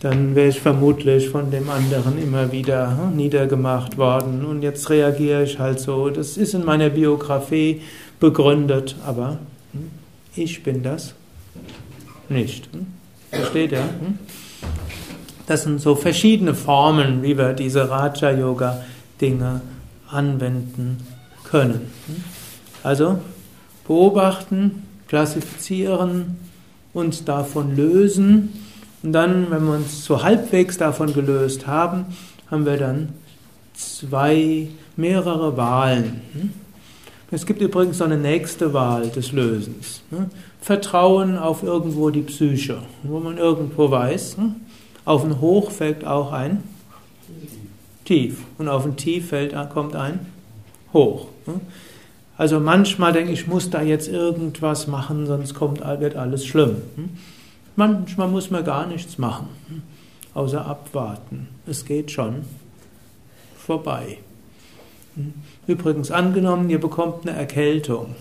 dann 0.00 0.34
wäre 0.34 0.48
ich 0.48 0.60
vermutlich 0.60 1.30
von 1.30 1.50
dem 1.50 1.70
anderen 1.70 2.22
immer 2.22 2.52
wieder 2.52 2.98
hm, 2.98 3.16
niedergemacht 3.16 3.96
worden 3.96 4.44
und 4.44 4.62
jetzt 4.62 4.90
reagiere 4.90 5.44
ich 5.44 5.58
halt 5.58 5.80
so. 5.80 6.10
Das 6.10 6.36
ist 6.36 6.54
in 6.54 6.64
meiner 6.64 6.90
Biografie 6.90 7.82
begründet, 8.20 8.96
aber 9.06 9.38
hm, 9.72 9.90
ich 10.34 10.62
bin 10.62 10.82
das 10.82 11.14
nicht. 12.28 12.68
Hm? 12.72 12.86
Versteht 13.30 13.72
ihr? 13.72 13.88
Das 15.46 15.62
sind 15.62 15.80
so 15.80 15.94
verschiedene 15.94 16.54
Formen, 16.54 17.22
wie 17.22 17.38
wir 17.38 17.52
diese 17.52 17.88
Raja-Yoga-Dinge 17.88 19.60
anwenden 20.08 20.98
können. 21.44 21.90
Also 22.86 23.18
beobachten, 23.88 24.84
klassifizieren, 25.08 26.36
uns 26.94 27.24
davon 27.24 27.74
lösen 27.74 28.52
und 29.02 29.12
dann, 29.12 29.50
wenn 29.50 29.64
wir 29.64 29.74
uns 29.74 30.04
so 30.04 30.22
halbwegs 30.22 30.78
davon 30.78 31.12
gelöst 31.12 31.66
haben, 31.66 32.04
haben 32.48 32.64
wir 32.64 32.76
dann 32.76 33.08
zwei, 33.74 34.68
mehrere 34.96 35.56
Wahlen. 35.56 36.52
Es 37.32 37.44
gibt 37.44 37.60
übrigens 37.60 37.98
noch 37.98 38.06
eine 38.06 38.18
nächste 38.18 38.72
Wahl 38.72 39.08
des 39.08 39.32
Lösens. 39.32 40.02
Vertrauen 40.60 41.36
auf 41.38 41.64
irgendwo 41.64 42.10
die 42.10 42.22
Psyche, 42.22 42.78
wo 43.02 43.18
man 43.18 43.36
irgendwo 43.36 43.90
weiß, 43.90 44.36
auf 45.04 45.24
ein 45.24 45.40
Hoch 45.40 45.72
fällt 45.72 46.06
auch 46.06 46.30
ein 46.30 46.62
Tief 48.04 48.38
und 48.58 48.68
auf 48.68 48.86
ein 48.86 48.96
Tief 48.96 49.30
fällt, 49.30 49.56
kommt 49.70 49.96
ein 49.96 50.20
Hoch. 50.92 51.26
Also 52.38 52.60
manchmal 52.60 53.12
denke 53.12 53.32
ich, 53.32 53.40
ich 53.42 53.46
muss 53.46 53.70
da 53.70 53.82
jetzt 53.82 54.08
irgendwas 54.08 54.86
machen, 54.86 55.26
sonst 55.26 55.54
kommt, 55.54 55.80
wird 55.80 56.16
alles 56.16 56.44
schlimm. 56.44 56.76
Manchmal 57.76 58.28
muss 58.28 58.50
man 58.50 58.64
gar 58.64 58.86
nichts 58.86 59.18
machen, 59.18 59.48
außer 60.34 60.64
abwarten. 60.64 61.48
Es 61.66 61.84
geht 61.84 62.10
schon 62.10 62.44
vorbei. 63.56 64.18
Übrigens 65.66 66.10
angenommen, 66.10 66.68
ihr 66.68 66.80
bekommt 66.80 67.26
eine 67.26 67.36
Erkältung. 67.36 68.14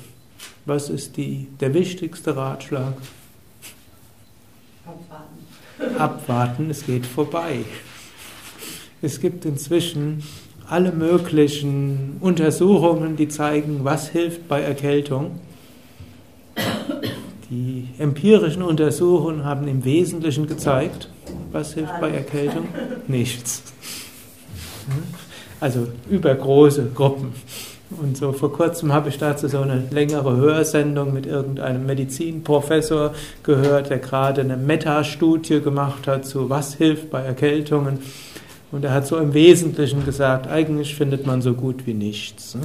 Was 0.65 0.89
ist 0.89 1.17
die, 1.17 1.47
der 1.59 1.73
wichtigste 1.73 2.35
Ratschlag? 2.35 2.93
Abwarten. 4.85 5.99
Abwarten, 5.99 6.69
es 6.69 6.85
geht 6.85 7.05
vorbei. 7.05 7.65
Es 9.01 9.19
gibt 9.19 9.45
inzwischen 9.45 10.23
alle 10.67 10.91
möglichen 10.91 12.17
Untersuchungen, 12.21 13.15
die 13.15 13.27
zeigen, 13.27 13.81
was 13.83 14.09
hilft 14.09 14.47
bei 14.47 14.61
Erkältung. 14.61 15.39
Die 17.49 17.87
empirischen 17.99 18.63
Untersuchungen 18.63 19.45
haben 19.45 19.67
im 19.67 19.85
Wesentlichen 19.85 20.47
gezeigt, 20.47 21.09
was 21.51 21.73
hilft 21.73 21.99
bei 22.01 22.09
Erkältung? 22.09 22.67
Nichts. 23.07 23.63
Also 25.59 25.87
übergroße 26.09 26.89
Gruppen. 26.95 27.33
Und 28.01 28.17
so 28.17 28.33
vor 28.33 28.51
kurzem 28.51 28.91
habe 28.91 29.09
ich 29.09 29.19
dazu 29.19 29.47
so 29.47 29.59
eine 29.59 29.83
längere 29.91 30.35
Hörsendung 30.35 31.13
mit 31.13 31.27
irgendeinem 31.27 31.85
Medizinprofessor 31.85 33.13
gehört, 33.43 33.91
der 33.91 33.99
gerade 33.99 34.41
eine 34.41 34.57
Metastudie 34.57 35.61
gemacht 35.61 36.07
hat 36.07 36.25
zu 36.25 36.49
was 36.49 36.73
hilft 36.73 37.11
bei 37.11 37.21
Erkältungen. 37.21 37.99
Und 38.71 38.83
er 38.83 38.93
hat 38.93 39.07
so 39.07 39.17
im 39.17 39.33
Wesentlichen 39.33 40.05
gesagt, 40.05 40.47
eigentlich 40.47 40.95
findet 40.95 41.25
man 41.25 41.41
so 41.41 41.53
gut 41.53 41.85
wie 41.85 41.93
nichts. 41.93 42.57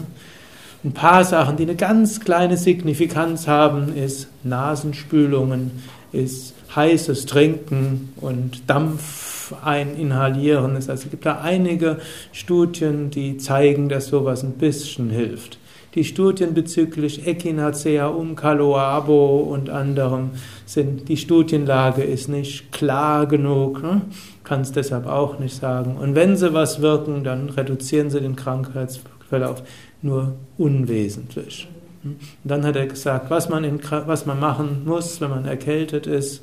Ein 0.83 0.93
paar 0.93 1.25
Sachen, 1.25 1.57
die 1.57 1.65
eine 1.65 1.77
ganz 1.77 2.21
kleine 2.21 2.57
Signifikanz 2.57 3.47
haben, 3.47 3.95
ist 3.95 4.29
Nasenspülungen, 4.43 5.71
ist 6.13 6.55
heißes 6.75 7.27
Trinken 7.27 8.13
und 8.17 8.63
Dampf 8.69 9.53
eininhalieren. 9.63 10.77
Also 10.77 10.93
es 10.93 11.11
gibt 11.11 11.27
da 11.27 11.41
einige 11.41 11.99
Studien, 12.33 13.11
die 13.11 13.37
zeigen, 13.37 13.89
dass 13.89 14.07
sowas 14.07 14.43
ein 14.43 14.53
bisschen 14.53 15.11
hilft. 15.11 15.59
Die 15.95 16.05
Studien 16.05 16.55
bezüglich 16.55 17.27
Echinacea 17.27 18.07
umcaloabo 18.07 19.39
und 19.39 19.71
anderem 19.71 20.31
sind, 20.65 21.09
die 21.09 21.17
Studienlage 21.17 22.03
ist 22.03 22.29
nicht 22.29 22.71
klar 22.71 23.27
genug, 23.27 23.83
ne? 23.83 24.03
kann 24.45 24.61
es 24.61 24.71
deshalb 24.71 25.07
auch 25.07 25.41
nicht 25.41 25.57
sagen. 25.57 25.97
Und 25.97 26.15
wenn 26.15 26.37
sie 26.37 26.55
was 26.55 26.81
wirken, 26.81 27.25
dann 27.25 27.51
reduzieren 27.51 28.09
sie 28.09 28.21
den 28.21 28.37
Krankheitsverlauf 28.37 29.65
nur 30.01 30.35
unwesentlich. 30.59 31.69
Und 32.05 32.19
dann 32.45 32.65
hat 32.65 32.77
er 32.77 32.87
gesagt, 32.87 33.29
was 33.31 33.49
man, 33.49 33.65
in, 33.65 33.81
was 34.07 34.27
man 34.27 34.39
machen 34.39 34.83
muss, 34.85 35.21
wenn 35.21 35.31
man 35.31 35.45
erkältet 35.45 36.07
ist. 36.07 36.43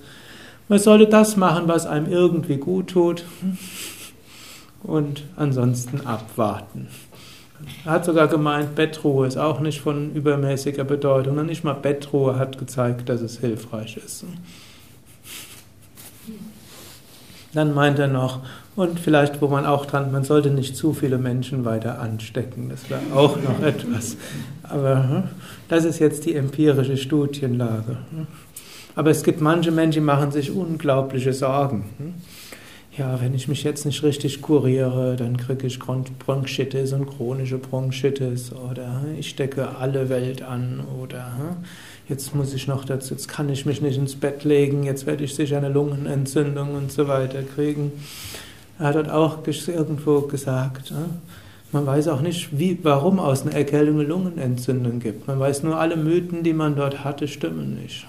Man 0.68 0.80
sollte 0.80 1.08
das 1.08 1.38
machen, 1.38 1.68
was 1.68 1.86
einem 1.86 2.12
irgendwie 2.12 2.58
gut 2.58 2.90
tut 2.90 3.24
und 4.84 5.24
ansonsten 5.38 6.02
abwarten. 6.06 6.88
Er 7.86 7.92
hat 7.92 8.06
sogar 8.06 8.28
gemeint, 8.28 8.76
Bettruhe 8.76 9.28
ist 9.28 9.38
auch 9.38 9.60
nicht 9.60 9.82
von 9.82 10.14
übermäßiger 10.14 10.84
Bedeutung. 10.84 11.38
Und 11.38 11.48
nicht 11.48 11.64
mal 11.64 11.74
Bettruhe 11.74 12.38
hat 12.38 12.58
gezeigt, 12.58 13.10
dass 13.10 13.22
es 13.22 13.40
hilfreich 13.40 13.98
ist. 13.98 14.26
Dann 17.54 17.74
meint 17.74 17.98
er 17.98 18.08
noch, 18.08 18.42
und 18.76 19.00
vielleicht, 19.00 19.42
wo 19.42 19.48
man 19.48 19.66
auch 19.66 19.88
dran, 19.88 20.12
man 20.12 20.24
sollte 20.24 20.52
nicht 20.52 20.78
zu 20.78 20.94
viele 20.94 21.18
Menschen 21.18 21.66
weiter 21.66 22.00
anstecken. 22.00 22.70
Das 22.70 22.88
wäre 22.92 23.02
auch 23.16 23.36
noch 23.38 23.60
etwas. 23.64 24.18
Aber 24.62 25.10
hm, 25.10 25.24
das 25.68 25.84
ist 25.84 25.98
jetzt 25.98 26.26
die 26.26 26.36
empirische 26.36 26.96
Studienlage. 26.96 27.98
Hm. 28.12 28.28
Aber 28.94 29.10
es 29.10 29.24
gibt 29.24 29.42
manche 29.42 29.72
Menschen, 29.72 30.02
die 30.02 30.06
machen 30.06 30.32
sich 30.32 30.52
unglaubliche 30.52 31.34
Sorgen. 31.34 31.86
Hm. 32.98 33.04
Ja, 33.04 33.22
wenn 33.22 33.34
ich 33.34 33.48
mich 33.48 33.64
jetzt 33.64 33.86
nicht 33.86 34.04
richtig 34.04 34.42
kuriere, 34.42 35.16
dann 35.16 35.38
kriege 35.38 35.68
ich 35.68 35.80
Bronchitis 35.80 36.94
und 36.94 37.06
chronische 37.06 37.60
Bronchitis 37.60 38.52
oder 38.52 39.04
ich 39.20 39.30
stecke 39.30 39.78
alle 39.78 40.10
Welt 40.10 40.42
an 40.42 40.82
oder 41.02 41.58
jetzt 42.10 42.34
muss 42.34 42.54
ich 42.54 42.68
noch 42.68 42.86
dazu, 42.86 43.14
jetzt 43.14 43.28
kann 43.28 43.50
ich 43.50 43.66
mich 43.66 43.82
nicht 43.82 43.98
ins 43.98 44.16
Bett 44.16 44.44
legen, 44.44 44.84
jetzt 44.84 45.06
werde 45.06 45.24
ich 45.24 45.36
sicher 45.36 45.58
eine 45.58 45.70
Lungenentzündung 45.70 46.76
und 46.76 46.92
so 46.92 47.08
weiter 47.08 47.44
kriegen. 47.44 47.92
Er 48.80 48.88
hat 48.88 48.96
dort 48.96 49.10
auch 49.10 49.40
irgendwo 49.46 50.22
gesagt, 50.22 50.92
ne? 50.92 51.06
man 51.72 51.86
weiß 51.86 52.08
auch 52.08 52.22
nicht, 52.22 52.58
wie, 52.58 52.80
warum 52.84 53.20
aus 53.20 53.42
einer 53.44 53.56
Erkältung 53.56 54.00
eine 54.00 54.08
Lungenentzündung 54.08 55.00
gibt. 55.00 55.28
Man 55.28 55.40
weiß 55.40 55.64
nur, 55.64 55.80
alle 55.80 55.98
Mythen, 55.98 56.44
die 56.44 56.54
man 56.54 56.76
dort 56.76 57.04
hatte, 57.04 57.28
stimmen 57.28 57.76
nicht. 57.82 58.08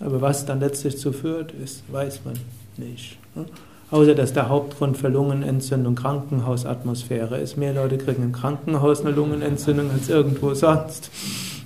Aber 0.00 0.20
was 0.20 0.44
dann 0.44 0.60
letztlich 0.60 0.98
zu 0.98 1.12
führt 1.12 1.52
ist, 1.52 1.84
weiß 1.92 2.20
man 2.24 2.34
nicht. 2.76 3.21
Ne? 3.34 3.46
Außer 3.90 4.14
dass 4.14 4.32
der 4.32 4.48
Hauptgrund 4.48 4.96
für 4.96 5.08
Lungenentzündung 5.08 5.94
Krankenhausatmosphäre 5.94 7.38
ist. 7.38 7.58
Mehr 7.58 7.74
Leute 7.74 7.98
kriegen 7.98 8.22
im 8.22 8.32
Krankenhaus 8.32 9.02
eine 9.02 9.10
Lungenentzündung 9.10 9.90
als 9.90 10.08
irgendwo 10.08 10.54
sonst. 10.54 11.10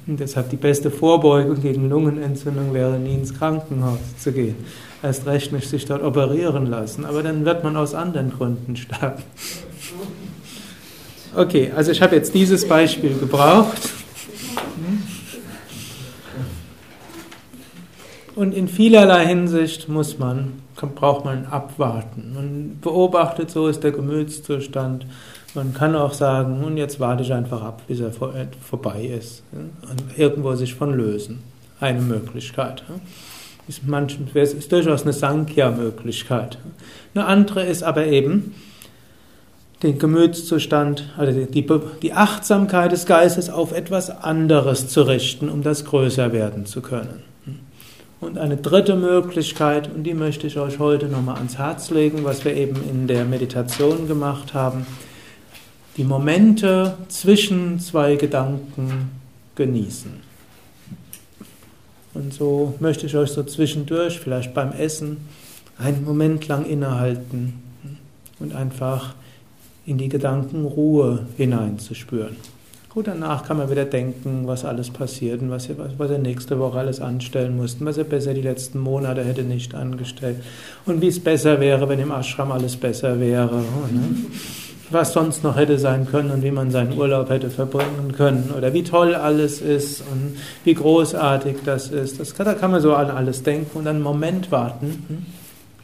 Und 0.09 0.19
deshalb 0.19 0.51
die 0.51 0.57
beste 0.57 0.91
Vorbeugung 0.91 1.61
gegen 1.61 1.89
Lungenentzündung 1.89 2.75
wäre, 2.75 2.99
nie 2.99 3.15
ins 3.15 3.35
Krankenhaus 3.35 3.99
zu 4.19 4.33
gehen 4.33 4.57
erst 5.03 5.27
recht 5.27 5.53
nicht 5.53 5.69
sich 5.69 5.85
dort 5.85 6.03
operieren 6.03 6.67
lassen, 6.67 7.05
aber 7.05 7.23
dann 7.23 7.45
wird 7.45 7.65
man 7.65 7.77
aus 7.77 7.95
anderen 7.95 8.31
Gründen 8.31 8.77
sterben. 8.77 9.23
Okay, 11.35 11.71
also 11.75 11.93
ich 11.93 12.03
habe 12.03 12.17
jetzt 12.17 12.35
dieses 12.35 12.67
Beispiel 12.67 13.17
gebraucht. 13.19 13.91
Und 18.37 18.53
in 18.53 18.69
vielerlei 18.69 19.27
Hinsicht 19.27 19.89
muss 19.89 20.19
man, 20.19 20.53
braucht 20.95 21.25
man 21.25 21.47
abwarten. 21.47 22.33
Man 22.35 22.79
beobachtet, 22.83 23.51
so 23.51 23.67
ist 23.67 23.83
der 23.83 23.93
Gemütszustand. 23.93 25.07
Man 25.55 25.73
kann 25.73 25.97
auch 25.97 26.13
sagen, 26.13 26.63
und 26.63 26.77
jetzt 26.77 27.01
warte 27.01 27.23
ich 27.23 27.33
einfach 27.33 27.63
ab, 27.63 27.83
bis 27.89 28.01
er 28.01 28.13
vorbei 28.13 29.07
ist. 29.07 29.43
Und 29.53 30.19
irgendwo 30.19 30.55
sich 30.55 30.75
von 30.75 30.95
lösen. 30.95 31.43
Eine 31.81 32.03
Möglichkeit 32.03 32.85
ist, 33.69 33.87
manchmal, 33.87 34.29
ist 34.35 34.71
durchaus 34.71 35.03
eine 35.03 35.15
Sankhya-Möglichkeit. 35.15 36.59
Eine 37.15 37.25
andere 37.25 37.65
ist 37.65 37.83
aber 37.83 38.07
eben 38.07 38.55
den 39.83 39.99
Gemütszustand, 39.99 41.13
also 41.17 41.45
die, 41.45 41.67
die 42.03 42.13
Achtsamkeit 42.13 42.93
des 42.93 43.07
Geistes 43.07 43.49
auf 43.49 43.73
etwas 43.73 44.11
anderes 44.11 44.89
zu 44.89 45.03
richten, 45.03 45.49
um 45.49 45.63
das 45.63 45.87
größer 45.87 46.33
werden 46.33 46.67
zu 46.67 46.83
können. 46.83 47.23
Und 48.19 48.39
eine 48.39 48.57
dritte 48.57 48.97
Möglichkeit, 48.97 49.91
und 49.95 50.05
die 50.05 50.15
möchte 50.15 50.47
ich 50.47 50.59
euch 50.59 50.79
heute 50.79 51.07
nochmal 51.07 51.37
ans 51.37 51.59
Herz 51.59 51.91
legen, 51.91 52.25
was 52.25 52.45
wir 52.45 52.55
eben 52.55 52.77
in 52.89 53.07
der 53.07 53.25
Meditation 53.27 54.09
gemacht 54.09 54.55
haben, 54.55 54.87
die 55.97 56.05
Momente 56.05 56.97
zwischen 57.09 57.79
zwei 57.79 58.17
Gedanken 58.17 59.11
genießen. 59.55 60.13
Und 62.15 62.33
so 62.33 62.75
möchte 62.81 63.07
ich 63.07 63.17
euch 63.17 63.31
so 63.31 63.43
zwischendurch, 63.43 64.19
vielleicht 64.19 64.55
beim 64.55 64.73
Essen, 64.73 65.19
einen 65.79 66.03
Moment 66.05 66.49
lang 66.49 66.65
innehalten 66.65 67.63
und 68.39 68.55
einfach 68.55 69.15
in 69.85 69.99
die 69.99 70.09
Gedankenruhe 70.09 71.27
hineinzuspüren. 71.37 72.37
Gut, 72.97 73.09
danach 73.09 73.45
kann 73.45 73.59
man 73.59 73.71
wieder 73.71 73.85
denken, 73.85 74.47
was 74.47 74.65
alles 74.65 74.89
passiert 74.89 75.43
und 75.43 75.51
was 75.51 75.69
er, 75.69 75.77
was 75.99 76.11
er 76.11 76.17
nächste 76.17 76.59
Woche 76.59 76.79
alles 76.79 76.99
anstellen 76.99 77.55
musste, 77.55 77.85
was 77.85 77.99
er 77.99 78.05
besser 78.05 78.33
die 78.33 78.41
letzten 78.41 78.79
Monate 78.79 79.23
hätte 79.23 79.43
nicht 79.43 79.75
angestellt 79.75 80.39
und 80.87 81.03
wie 81.03 81.09
es 81.09 81.23
besser 81.23 81.61
wäre, 81.61 81.91
wenn 81.91 81.99
im 81.99 82.11
Ashram 82.11 82.51
alles 82.51 82.75
besser 82.75 83.21
wäre. 83.21 83.57
Ne? 83.57 84.17
Was 84.89 85.13
sonst 85.13 85.45
noch 85.45 85.57
hätte 85.57 85.79
sein 85.79 86.07
können 86.07 86.31
und 86.31 86.43
wie 86.43 86.51
man 86.51 86.71
seinen 86.71 86.97
Urlaub 86.97 87.29
hätte 87.29 87.51
verbringen 87.51 88.13
können 88.17 88.51
oder 88.57 88.73
wie 88.73 88.83
toll 88.83 89.15
alles 89.15 89.61
ist 89.61 90.01
und 90.01 90.39
wie 90.65 90.73
großartig 90.73 91.57
das 91.67 91.89
ist. 91.89 92.19
Das 92.19 92.33
da 92.33 92.55
kann 92.55 92.71
man 92.71 92.81
so 92.81 92.95
an 92.95 93.11
alles 93.11 93.43
denken 93.43 93.77
und 93.77 93.87
einen 93.87 94.01
Moment 94.01 94.51
warten. 94.51 95.05
Hm? 95.09 95.27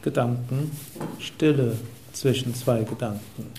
Gedanken, 0.01 0.71
Stille 1.19 1.73
zwischen 2.11 2.55
zwei 2.55 2.81
Gedanken. 2.81 3.51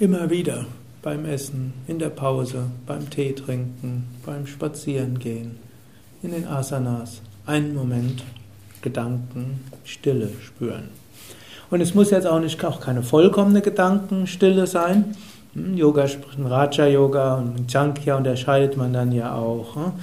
Immer 0.00 0.30
wieder 0.30 0.64
beim 1.02 1.24
Essen, 1.24 1.72
in 1.88 1.98
der 1.98 2.10
Pause, 2.10 2.66
beim 2.86 3.10
Tee 3.10 3.32
trinken, 3.32 4.06
beim 4.24 4.46
Spazierengehen, 4.46 5.58
in 6.22 6.30
den 6.30 6.46
Asanas, 6.46 7.20
einen 7.46 7.74
Moment 7.74 8.22
Gedanken, 8.80 9.58
Stille 9.82 10.30
spüren. 10.40 10.90
Und 11.68 11.80
es 11.80 11.96
muss 11.96 12.12
jetzt 12.12 12.28
auch 12.28 12.38
nicht 12.38 12.64
auch 12.64 12.78
keine 12.78 13.02
vollkommene 13.02 13.60
Gedankenstille 13.60 14.68
sein. 14.68 15.16
Hm, 15.54 15.76
Yoga, 15.76 16.06
Raja 16.44 16.86
Yoga 16.86 17.34
und 17.34 17.72
Jankya 17.72 18.18
unterscheidet 18.18 18.76
man 18.76 18.92
dann 18.92 19.10
ja 19.10 19.34
auch. 19.34 19.94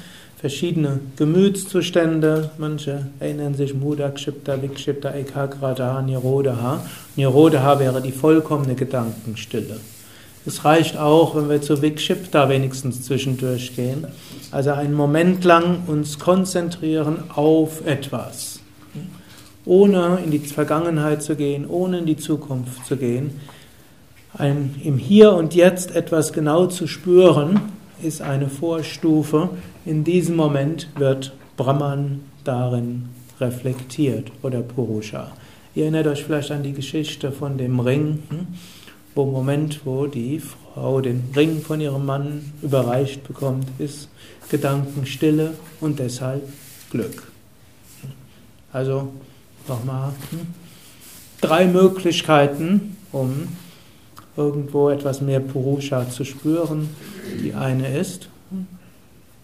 Verschiedene 0.45 0.99
Gemütszustände, 1.15 2.51
manche 2.59 3.07
erinnern 3.19 3.55
sich 3.55 3.73
Muda, 3.73 4.09
Kshipta, 4.09 4.61
Vikshipta, 4.61 5.09
Ekagrata, 5.09 6.03
Nirodha. 6.03 6.85
Nirodha 7.15 7.79
wäre 7.79 7.99
die 7.99 8.11
vollkommene 8.11 8.75
Gedankenstille. 8.75 9.77
Es 10.45 10.63
reicht 10.63 10.97
auch, 10.97 11.35
wenn 11.35 11.49
wir 11.49 11.63
zu 11.63 11.81
Vikshipta 11.81 12.47
wenigstens 12.47 13.01
zwischendurch 13.01 13.75
gehen. 13.75 14.05
Also 14.51 14.69
einen 14.69 14.93
Moment 14.93 15.43
lang 15.45 15.79
uns 15.87 16.19
konzentrieren 16.19 17.23
auf 17.33 17.83
etwas. 17.87 18.59
Ohne 19.65 20.19
in 20.23 20.29
die 20.29 20.37
Vergangenheit 20.37 21.23
zu 21.23 21.35
gehen, 21.35 21.65
ohne 21.67 21.97
in 21.97 22.05
die 22.05 22.17
Zukunft 22.17 22.85
zu 22.85 22.97
gehen. 22.97 23.41
Ein, 24.37 24.75
Im 24.83 24.99
Hier 24.99 25.33
und 25.33 25.55
Jetzt 25.55 25.95
etwas 25.95 26.33
genau 26.33 26.67
zu 26.67 26.85
spüren, 26.85 27.61
ist 28.01 28.21
eine 28.21 28.49
Vorstufe. 28.49 29.49
In 29.85 30.03
diesem 30.03 30.35
Moment 30.35 30.89
wird 30.97 31.33
Brahman 31.57 32.21
darin 32.43 33.09
reflektiert 33.39 34.31
oder 34.41 34.61
Purusha. 34.61 35.31
Ihr 35.73 35.83
erinnert 35.83 36.07
euch 36.07 36.23
vielleicht 36.23 36.51
an 36.51 36.63
die 36.63 36.73
Geschichte 36.73 37.31
von 37.31 37.57
dem 37.57 37.79
Ring, 37.79 38.23
hm? 38.29 38.47
wo 39.13 39.25
Moment, 39.25 39.81
wo 39.85 40.07
die 40.07 40.39
Frau 40.39 41.01
den 41.01 41.23
Ring 41.35 41.61
von 41.61 41.81
ihrem 41.81 42.05
Mann 42.05 42.53
überreicht 42.61 43.27
bekommt, 43.27 43.67
ist 43.77 44.09
Gedankenstille 44.49 45.53
und 45.81 45.99
deshalb 45.99 46.43
Glück. 46.91 47.23
Also 48.71 49.09
nochmal 49.67 50.13
hm? 50.31 50.47
drei 51.41 51.65
Möglichkeiten, 51.65 52.97
um 53.11 53.47
irgendwo 54.37 54.89
etwas 54.89 55.21
mehr 55.21 55.39
Purusha 55.39 56.09
zu 56.09 56.23
spüren. 56.23 56.89
Die 57.43 57.53
eine 57.53 57.97
ist? 57.97 58.29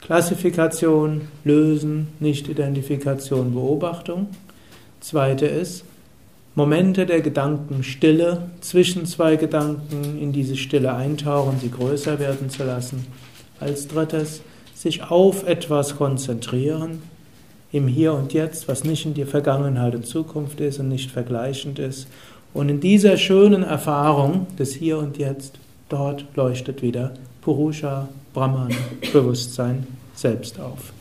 Klassifikation, 0.01 1.21
Lösen, 1.43 2.07
Nicht-Identifikation, 2.19 3.53
Beobachtung. 3.53 4.27
Zweite 4.99 5.45
ist 5.45 5.85
Momente 6.55 7.05
der 7.05 7.21
Gedankenstille, 7.21 8.49
zwischen 8.59 9.05
zwei 9.05 9.37
Gedanken 9.37 10.19
in 10.19 10.33
diese 10.33 10.57
Stille 10.57 10.93
eintauchen, 10.93 11.59
sie 11.61 11.71
größer 11.71 12.19
werden 12.19 12.49
zu 12.49 12.63
lassen. 12.63 13.07
Als 13.59 13.87
drittes, 13.87 14.41
sich 14.73 15.03
auf 15.03 15.47
etwas 15.47 15.95
konzentrieren, 15.95 17.03
im 17.71 17.87
Hier 17.87 18.13
und 18.13 18.33
Jetzt, 18.33 18.67
was 18.67 18.83
nicht 18.83 19.05
in 19.05 19.13
die 19.13 19.25
Vergangenheit 19.25 19.95
und 19.95 20.05
Zukunft 20.05 20.59
ist 20.59 20.79
und 20.79 20.89
nicht 20.89 21.09
vergleichend 21.09 21.79
ist. 21.79 22.07
Und 22.53 22.69
in 22.69 22.79
dieser 22.79 23.17
schönen 23.17 23.63
Erfahrung 23.63 24.47
des 24.59 24.73
Hier 24.73 24.97
und 24.97 25.17
Jetzt, 25.17 25.59
dort 25.89 26.25
leuchtet 26.35 26.81
wieder 26.81 27.13
Purusha, 27.41 28.09
Brahman, 28.33 28.73
Bewusstsein 29.13 29.87
selbst 30.13 30.59
auf. 30.59 30.93